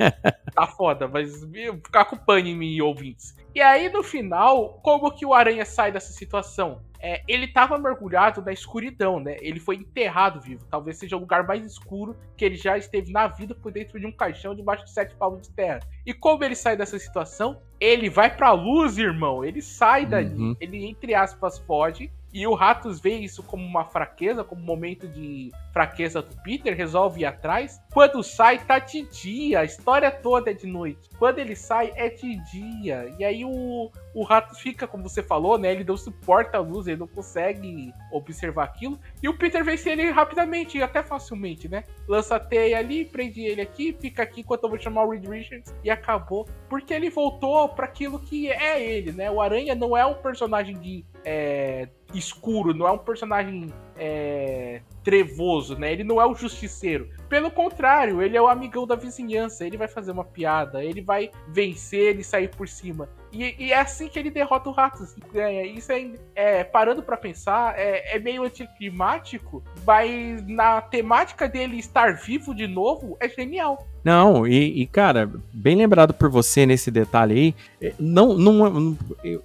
[0.52, 1.44] tá foda, mas
[1.84, 3.36] ficar com em mim, ouvintes.
[3.54, 6.80] E aí, no final, como que o Aranha sai dessa situação?
[7.02, 9.36] É, ele estava mergulhado na escuridão, né?
[9.40, 10.66] Ele foi enterrado vivo.
[10.70, 14.06] Talvez seja o lugar mais escuro que ele já esteve na vida por dentro de
[14.06, 15.80] um caixão debaixo de sete palmos de terra.
[16.04, 17.60] E como ele sai dessa situação?
[17.78, 19.44] Ele vai pra luz, irmão.
[19.44, 20.34] Ele sai dali.
[20.34, 20.56] Uhum.
[20.60, 25.08] Ele, entre aspas, foge e o Ratos vê isso como uma fraqueza, como um momento
[25.08, 27.80] de fraqueza do Peter, resolve ir atrás.
[27.92, 31.10] Quando sai, tá de dia, a história toda é de noite.
[31.18, 33.12] Quando ele sai, é de dia.
[33.18, 35.72] E aí o, o rato fica, como você falou, né?
[35.72, 38.98] Ele não suporta a luz, ele não consegue observar aquilo.
[39.22, 41.84] E o Peter vence ele rapidamente, até facilmente, né?
[42.08, 45.26] Lança a teia ali, prende ele aqui, fica aqui enquanto eu vou chamar o Reed
[45.26, 46.48] Richards e acabou.
[46.68, 49.30] Porque ele voltou para aquilo que é ele, né?
[49.30, 55.76] O Aranha não é um personagem de é, escuro, não é um personagem é, trevoso,
[55.78, 55.92] né?
[55.92, 57.10] Ele não é o justiceiro.
[57.28, 59.66] Pelo contrário, ele é o amigão da vizinhança.
[59.66, 63.08] Ele vai fazer uma piada, ele vai vencer e sair por cima.
[63.30, 65.14] E, e, é assim que ele derrota o Ratos.
[65.34, 71.78] É, isso é, é parando para pensar, é, é, meio anticlimático, mas na temática dele
[71.78, 73.86] estar vivo de novo é genial.
[74.04, 78.96] Não, e, e, cara, bem lembrado por você nesse detalhe aí, é, não, não,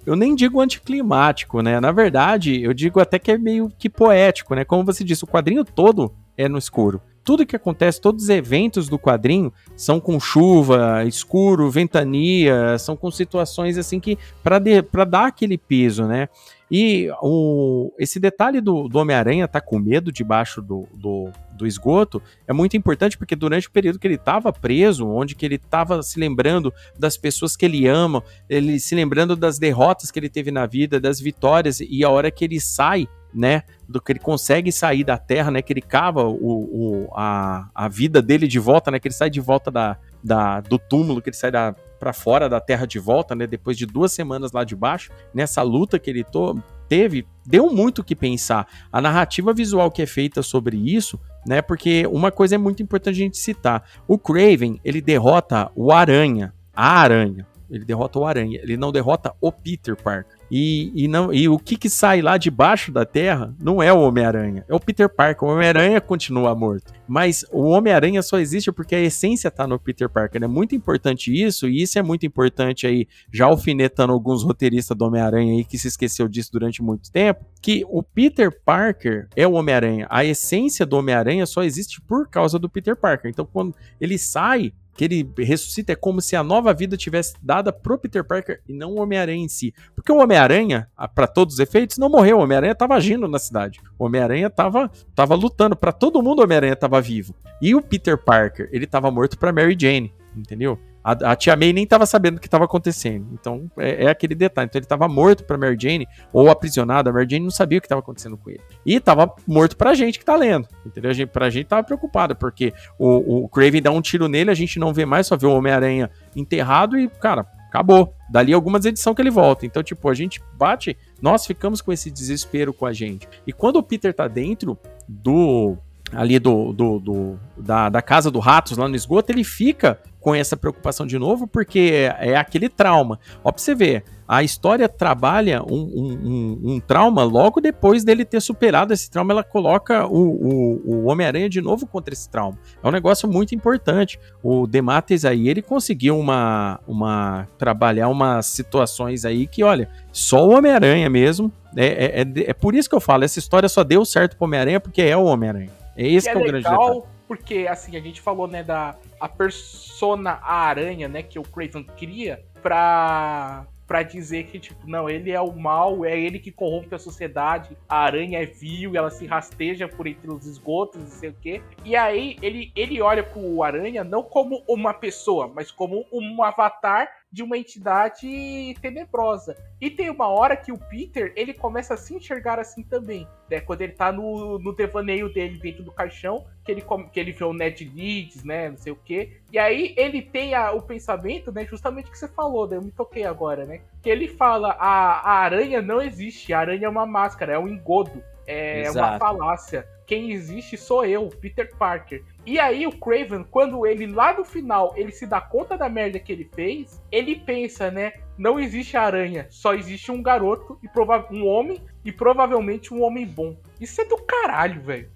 [0.06, 1.78] eu nem digo anticlimático, né?
[1.78, 4.64] Na verdade, eu digo até que é meio que poético, né?
[4.64, 8.88] Como você disse, o quadrinho todo é no escuro tudo que acontece, todos os eventos
[8.88, 15.58] do quadrinho são com chuva, escuro, ventania, são com situações assim que para dar aquele
[15.58, 16.28] peso, né?
[16.70, 22.20] E o, esse detalhe do, do Homem-Aranha tá com medo debaixo do, do, do, esgoto
[22.44, 26.02] é muito importante porque durante o período que ele estava preso, onde que ele estava
[26.02, 30.50] se lembrando das pessoas que ele ama, ele se lembrando das derrotas que ele teve
[30.50, 34.72] na vida, das vitórias, e a hora que ele sai né, do que ele consegue
[34.72, 38.90] sair da Terra, né, que ele cava o, o, a, a vida dele de volta,
[38.90, 42.12] né, que ele sai de volta da, da, do túmulo, que ele sai da, para
[42.12, 45.98] fora da Terra de volta, né, depois de duas semanas lá de baixo, nessa luta
[45.98, 48.66] que ele to, teve, deu muito o que pensar.
[48.92, 53.14] A narrativa visual que é feita sobre isso, né, porque uma coisa é muito importante
[53.14, 58.60] a gente citar, o Craven, ele derrota o Aranha, a Aranha, ele derrota o Aranha,
[58.62, 60.35] ele não derrota o Peter Parker.
[60.50, 64.00] E, e, não, e o que, que sai lá debaixo da Terra não é o
[64.00, 65.48] Homem-Aranha, é o Peter Parker.
[65.48, 66.92] O Homem-Aranha continua morto.
[67.08, 70.42] Mas o Homem-Aranha só existe porque a essência tá no Peter Parker.
[70.42, 75.04] É muito importante isso, e isso é muito importante aí, já alfinetando alguns roteiristas do
[75.04, 79.52] Homem-Aranha aí que se esqueceu disso durante muito tempo, que o Peter Parker é o
[79.52, 80.06] Homem-Aranha.
[80.10, 83.30] A essência do Homem-Aranha só existe por causa do Peter Parker.
[83.30, 87.72] Então, quando ele sai que ele ressuscita é como se a nova vida tivesse dada
[87.72, 89.74] pro Peter Parker e não o Homem-Aranha em si.
[89.94, 92.38] Porque o Homem-Aranha, para todos os efeitos, não morreu.
[92.38, 93.80] O Homem-Aranha tava agindo na cidade.
[93.98, 95.76] O Homem-Aranha tava, tava lutando.
[95.76, 97.34] para todo mundo o Homem-Aranha tava vivo.
[97.60, 100.78] E o Peter Parker, ele tava morto pra Mary Jane, entendeu?
[101.06, 103.28] A, a, tia May nem estava sabendo o que estava acontecendo.
[103.32, 104.66] Então, é, é, aquele detalhe.
[104.66, 107.08] Então, ele estava morto para Mary Jane, ou aprisionado.
[107.08, 108.60] A Mary Jane não sabia o que estava acontecendo com ele.
[108.84, 110.66] E estava morto para a gente que está lendo.
[110.84, 111.12] Entendeu?
[111.12, 114.54] A gente, pra gente tava preocupado, porque o, o Craven dá um tiro nele, a
[114.54, 118.12] gente não vê mais, só vê o Homem-Aranha enterrado e, cara, acabou.
[118.28, 119.64] Dali algumas edições que ele volta.
[119.64, 123.28] Então, tipo, a gente bate, nós ficamos com esse desespero com a gente.
[123.46, 124.76] E quando o Peter tá dentro
[125.06, 125.78] do
[126.12, 130.34] ali do, do, do da, da, casa do Ratos lá no esgoto, ele fica com
[130.34, 133.16] essa preocupação de novo, porque é, é aquele trauma.
[133.44, 138.24] Ó, pra você ver, a história trabalha um, um, um, um, trauma logo depois dele
[138.24, 142.58] ter superado esse trauma, ela coloca o, o, o Homem-Aranha de novo contra esse trauma.
[142.82, 144.18] É um negócio muito importante.
[144.42, 150.56] O Demates aí, ele conseguiu uma, uma trabalhar umas situações aí que, olha, só o
[150.56, 151.52] Homem-Aranha mesmo.
[151.76, 154.46] É, é, é, é, por isso que eu falo, essa história só deu certo pro
[154.46, 155.70] Homem-Aranha porque é o Homem-Aranha.
[155.96, 157.15] É esse que, que é, é o grande detalhe.
[157.26, 161.84] Porque, assim, a gente falou, né, da a persona a aranha, né, que o Craven
[161.96, 166.94] cria pra para dizer que, tipo, não, ele é o mal, é ele que corrompe
[166.94, 171.30] a sociedade, a aranha é vil, ela se rasteja por entre os esgotos, não sei
[171.30, 171.62] o quê.
[171.84, 177.08] E aí ele, ele olha pro aranha não como uma pessoa, mas como um avatar
[177.36, 179.58] de uma entidade tenebrosa.
[179.78, 183.60] E tem uma hora que o Peter, ele começa a se enxergar assim também, né?
[183.60, 186.82] Quando ele tá no, no devaneio dele dentro do caixão, que ele,
[187.12, 188.70] que ele vê o Ned Leeds, né?
[188.70, 189.36] Não sei o quê.
[189.52, 191.66] E aí ele tem a, o pensamento, né?
[191.66, 192.78] Justamente que você falou, né?
[192.78, 193.82] Eu me toquei agora, né?
[194.00, 197.68] Que ele fala, a, a aranha não existe, a aranha é uma máscara, é um
[197.68, 198.24] engodo.
[198.46, 198.98] É Exato.
[198.98, 199.86] uma falácia.
[200.06, 202.24] quem existe sou eu, Peter Parker.
[202.46, 206.20] E aí o Craven, quando ele lá no final, ele se dá conta da merda
[206.20, 208.12] que ele fez, ele pensa, né?
[208.38, 213.56] Não existe aranha, só existe um garoto e um homem e provavelmente um homem bom.
[213.80, 215.08] Isso é do caralho, velho.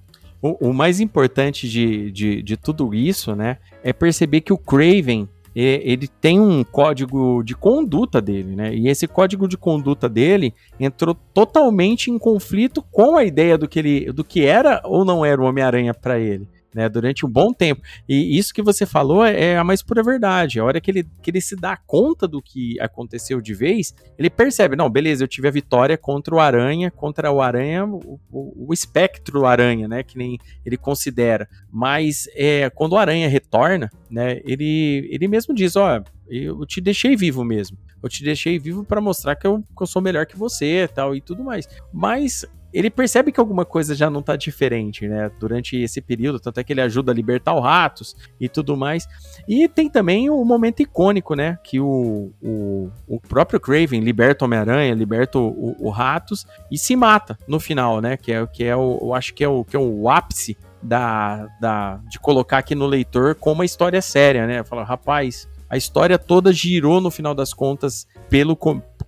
[0.42, 5.28] O, o, mais importante de, de, de tudo isso, né, é perceber que o Craven
[5.54, 8.72] ele tem um código de conduta dele, né?
[8.72, 13.80] E esse código de conduta dele entrou totalmente em conflito com a ideia do que
[13.80, 17.52] ele, do que era ou não era o Homem-Aranha para ele né, durante um bom
[17.52, 17.82] tempo.
[18.08, 20.60] E isso que você falou é, é, a mais pura verdade.
[20.60, 24.30] A hora que ele, que ele se dá conta do que aconteceu de vez, ele
[24.30, 28.68] percebe: não, beleza, eu tive a vitória contra o Aranha, contra o Aranha, o, o,
[28.68, 31.48] o espectro Aranha, né, que nem ele considera.
[31.70, 37.16] Mas é, quando o Aranha retorna, né, ele, ele mesmo diz: ó, eu te deixei
[37.16, 37.76] vivo mesmo.
[38.02, 41.14] Eu te deixei vivo para mostrar que eu, que eu sou melhor que você tal
[41.14, 41.68] e tudo mais.
[41.92, 45.30] Mas ele percebe que alguma coisa já não tá diferente, né?
[45.38, 49.06] Durante esse período, tanto é que ele ajuda a libertar o Ratos e tudo mais.
[49.48, 51.58] E tem também o momento icônico, né?
[51.64, 56.94] Que o, o, o próprio Craven liberta o Homem-Aranha, liberta o, o, Ratos e se
[56.94, 58.16] mata no final, né?
[58.16, 61.46] Que é, que é o, eu acho que é o, que é o ápice da,
[61.60, 64.64] da, de colocar aqui no leitor como uma história séria, né?
[64.64, 68.56] Fala, rapaz, a história toda girou no final das contas pelo,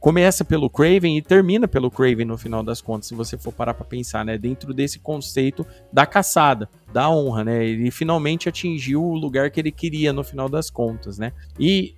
[0.02, 3.72] começa pelo Craven e termina pelo Craven no final das contas, se você for parar
[3.72, 4.36] para pensar, né?
[4.36, 7.64] Dentro desse conceito da caçada, da honra, né?
[7.64, 11.32] Ele finalmente atingiu o lugar que ele queria no final das contas, né?
[11.56, 11.94] E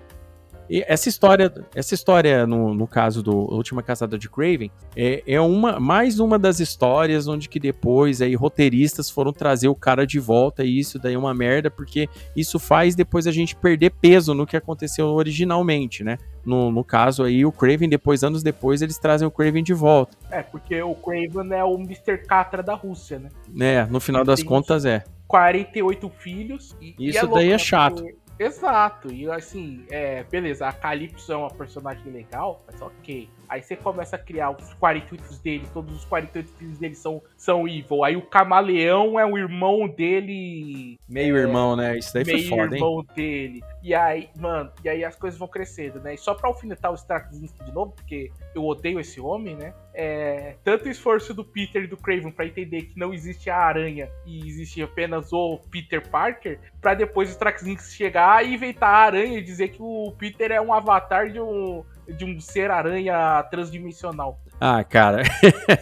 [0.69, 5.41] e essa história, essa história no, no caso do Última Caçada de Craven, é, é
[5.41, 10.19] uma mais uma das histórias onde que depois aí roteiristas foram trazer o cara de
[10.19, 14.35] volta e isso daí é uma merda porque isso faz depois a gente perder peso
[14.35, 16.19] no que aconteceu originalmente, né?
[16.45, 20.17] No, no caso aí, o Craven, depois, anos depois, eles trazem o Craven de volta.
[20.31, 22.19] É, porque o Craven é o Mr.
[22.19, 23.31] Catra da Rússia, né?
[23.59, 25.03] É, no final Ele das contas é.
[25.27, 26.77] 48 filhos.
[26.81, 28.03] E, Isso e é daí é chato.
[28.03, 33.31] Porque Exato, e assim, é, beleza, a Calypso é uma personagem legal, mas ok.
[33.49, 37.69] Aí você começa a criar os 48 dele, todos os 48 filhos dele são, são
[37.69, 38.05] evil.
[38.05, 40.99] Aí o camaleão é o irmão dele.
[41.09, 41.99] Meio é, irmão, né?
[41.99, 42.71] Isso daí foi foda, hein?
[42.71, 43.63] Meio irmão dele.
[43.83, 46.15] E aí, mano, e aí as coisas vão crescendo, né?
[46.15, 49.75] E só pra alfinetar o Straczynski de novo, porque eu odeio esse homem, né?
[49.93, 54.11] É, tanto esforço do Peter e do Craven para entender que não existe a aranha
[54.27, 59.39] e existe apenas o Peter Parker, para depois o Straczynski chegar e inventar a aranha
[59.39, 64.39] e dizer que o Peter é um avatar de um de um ser aranha transdimensional.
[64.61, 65.23] Ah, cara,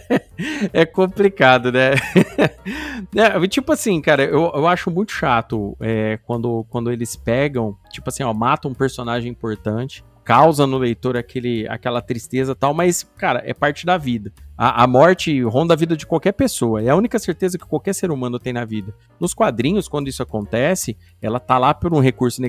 [0.72, 1.92] é complicado, né?
[3.14, 8.08] é, tipo assim, cara, eu, eu acho muito chato é, quando, quando eles pegam, tipo
[8.08, 13.42] assim, ó, matam um personagem importante, causa no leitor aquele, aquela tristeza tal, mas, cara,
[13.44, 14.32] é parte da vida.
[14.64, 16.80] A, a, morte ronda a vida de qualquer pessoa.
[16.80, 18.94] É a única certeza que qualquer ser humano tem na vida.
[19.18, 22.40] Nos quadrinhos, quando isso acontece, ela tá lá por um recurso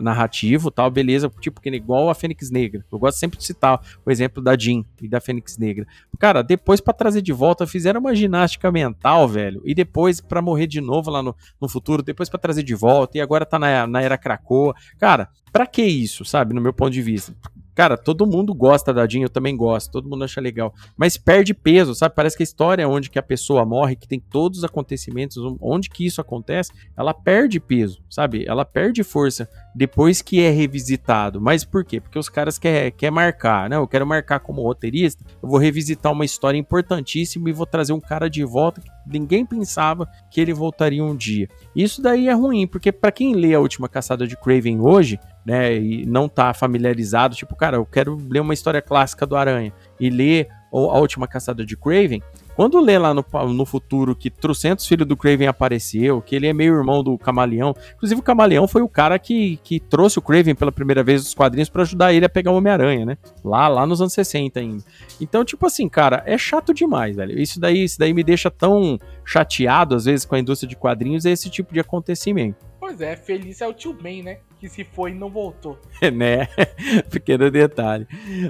[0.00, 2.82] narrativo, tal, beleza, tipo que igual a Fênix Negra.
[2.90, 5.86] Eu gosto sempre de citar o exemplo da Jean e da Fênix Negra.
[6.18, 10.66] Cara, depois para trazer de volta, fizeram uma ginástica mental, velho, e depois para morrer
[10.66, 13.86] de novo lá no, no futuro, depois para trazer de volta, e agora tá na,
[13.86, 14.74] na era Krakoa.
[14.98, 17.34] Cara, pra que isso, sabe, no meu ponto de vista?
[17.74, 20.74] Cara, todo mundo gosta da Jean, eu também gosto, todo mundo acha legal.
[20.96, 22.14] Mas perde peso, sabe?
[22.14, 25.88] Parece que a história onde que a pessoa morre, que tem todos os acontecimentos, onde
[25.88, 28.44] que isso acontece, ela perde peso, sabe?
[28.46, 31.40] Ela perde força depois que é revisitado.
[31.40, 32.00] Mas por quê?
[32.00, 33.76] Porque os caras querem quer marcar, né?
[33.76, 38.00] Eu quero marcar como roteirista, eu vou revisitar uma história importantíssima e vou trazer um
[38.00, 41.48] cara de volta que ninguém pensava que ele voltaria um dia.
[41.74, 45.76] Isso daí é ruim, porque para quem lê a última caçada de Craven hoje, né,
[45.76, 50.08] e não tá familiarizado, tipo, cara, eu quero ler uma história clássica do Aranha e
[50.08, 52.22] ler a última caçada de Craven,
[52.54, 56.52] quando lê lá no, no futuro que trocentos filhos do Craven apareceu, que ele é
[56.52, 60.54] meio irmão do Camaleão, inclusive o Camaleão foi o cara que, que trouxe o Craven
[60.54, 63.18] pela primeira vez dos quadrinhos para ajudar ele a pegar o Homem-Aranha, né?
[63.44, 64.84] Lá, lá nos anos 60 ainda.
[65.20, 67.38] Então, tipo assim, cara, é chato demais, velho.
[67.38, 71.24] Isso daí, isso daí me deixa tão chateado, às vezes, com a indústria de quadrinhos,
[71.24, 72.71] esse tipo de acontecimento.
[72.82, 74.38] Pois é, feliz é o tio Ben, né?
[74.58, 75.78] que se foi e não voltou.
[76.12, 76.48] né?
[77.10, 78.06] Pequeno detalhe.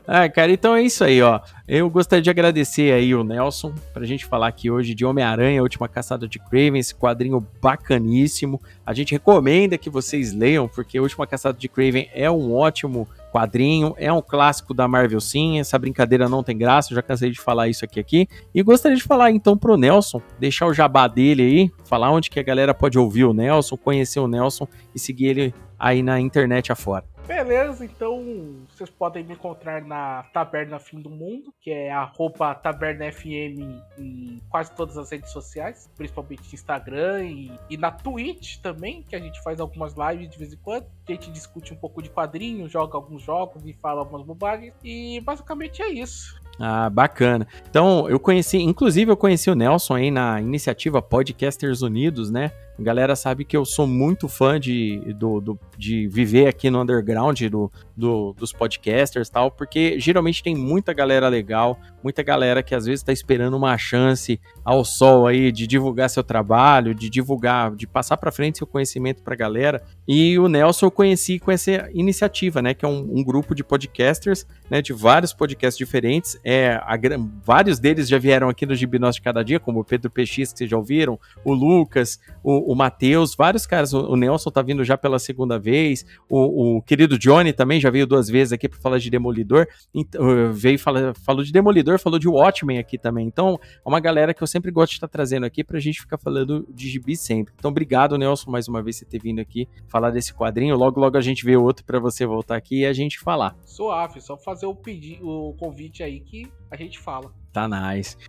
[0.07, 1.41] Ah, cara, então é isso aí, ó.
[1.67, 5.63] Eu gostaria de agradecer aí o Nelson pra gente falar aqui hoje de Homem-Aranha, a
[5.63, 8.61] última caçada de Craven, esse quadrinho bacaníssimo.
[8.85, 13.07] A gente recomenda que vocês leiam, porque a última caçada de Craven é um ótimo
[13.33, 17.31] quadrinho, é um clássico da Marvel sim, essa brincadeira não tem graça, eu já cansei
[17.31, 18.29] de falar isso aqui aqui.
[18.55, 22.39] E gostaria de falar então pro Nelson, deixar o jabá dele aí, falar onde que
[22.39, 26.71] a galera pode ouvir o Nelson, conhecer o Nelson e seguir ele aí na internet
[26.71, 27.12] afora.
[27.27, 28.21] Beleza, então
[28.69, 34.41] vocês podem me encontrar na Taberna Fim do Mundo, que é arroba Taberna FM em
[34.51, 39.41] quase todas as redes sociais, principalmente Instagram e, e na Twitch também, que a gente
[39.43, 40.87] faz algumas lives de vez em quando.
[41.09, 44.75] A gente discute um pouco de quadrinhos, joga alguns jogos e fala algumas bobagens.
[44.83, 46.41] E basicamente é isso.
[46.59, 47.47] Ah, bacana.
[47.69, 52.53] Então, eu conheci, inclusive eu conheci o Nelson aí na iniciativa Podcasters Unidos, né?
[52.79, 56.81] A galera sabe que eu sou muito fã de, do, do de viver aqui no
[56.81, 62.75] underground do, do, dos podcasters tal, porque geralmente tem muita galera legal, muita galera que
[62.75, 67.75] às vezes está esperando uma chance ao sol aí de divulgar seu trabalho, de divulgar,
[67.75, 69.83] de passar para frente seu conhecimento para a galera.
[70.07, 73.63] E o Nelson eu conheci com essa iniciativa, né, que é um, um grupo de
[73.63, 76.39] podcasters, né, de vários podcasts diferentes.
[76.45, 76.99] É, a,
[77.45, 80.59] vários deles já vieram aqui no Gibi de Cada Dia, como o Pedro PX, que
[80.59, 83.93] vocês já ouviram, o Lucas, o, o Matheus, vários caras.
[83.93, 86.05] O, Nelson tá vindo já pela segunda vez.
[86.29, 89.67] O, o querido Johnny também já veio duas vezes aqui para falar de Demolidor.
[89.95, 93.27] Então, veio falar, falou de Demolidor, falou de Watchmen aqui também.
[93.27, 96.19] Então, é uma galera que eu sempre gosto de estar trazendo aqui pra gente ficar
[96.19, 97.53] falando de gibi sempre.
[97.57, 100.77] Então, obrigado, Nelson, mais uma vez por ter vindo aqui falar desse quadrinho.
[100.77, 103.57] Logo, logo a gente vê outro para você voltar aqui e a gente falar.
[103.65, 107.33] Suave, só fazer o, pedido, o convite aí que a gente fala.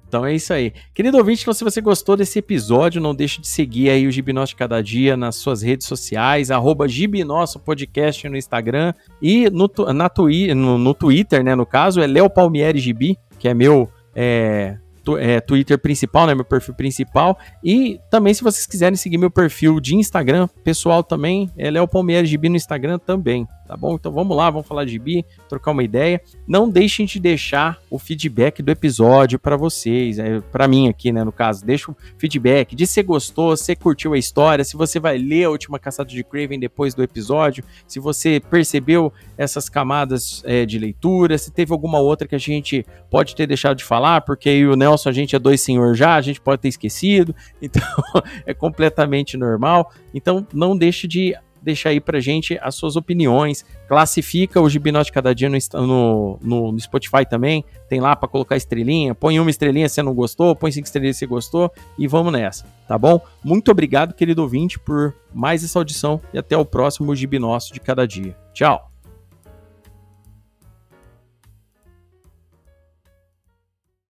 [0.07, 0.73] Então é isso aí.
[0.93, 4.51] Querido ouvinte, então, se você gostou desse episódio, não deixe de seguir aí o Gibinosso
[4.51, 6.85] de Cada Dia nas suas redes sociais, arroba
[7.63, 12.29] Podcast no Instagram e no, na twi no, no Twitter, né, no caso, é Léo
[12.29, 14.77] Palmieri Gibi, que é meu é,
[15.19, 16.35] é, Twitter principal, né?
[16.35, 17.37] Meu perfil principal.
[17.63, 22.29] E também, se vocês quiserem seguir meu perfil de Instagram, pessoal também, é Léo Palmeiras
[22.29, 23.95] Gibi no Instagram também tá bom?
[23.95, 26.21] Então vamos lá, vamos falar de bi, trocar uma ideia.
[26.47, 31.23] Não deixem de deixar o feedback do episódio para vocês, é, para mim aqui, né,
[31.23, 31.65] no caso.
[31.65, 35.49] Deixa o feedback de se gostou, se curtiu a história, se você vai ler a
[35.49, 41.37] última caçada de Craven depois do episódio, se você percebeu essas camadas é, de leitura,
[41.37, 44.75] se teve alguma outra que a gente pode ter deixado de falar, porque aí o
[44.75, 47.83] Nelson a gente é dois senhor já, a gente pode ter esquecido, então
[48.45, 49.91] é completamente normal.
[50.13, 53.65] Então não deixe de deixar aí pra gente as suas opiniões.
[53.87, 57.63] Classifica o Gibinote Cada Dia no, no, no Spotify também.
[57.87, 59.15] Tem lá para colocar estrelinha.
[59.15, 62.97] Põe uma estrelinha se não gostou, põe cinco estrelinhas se gostou e vamos nessa, tá
[62.97, 63.21] bom?
[63.43, 68.07] Muito obrigado, querido ouvinte, por mais essa audição e até o próximo Gibinosso de Cada
[68.07, 68.35] Dia.
[68.53, 68.92] Tchau!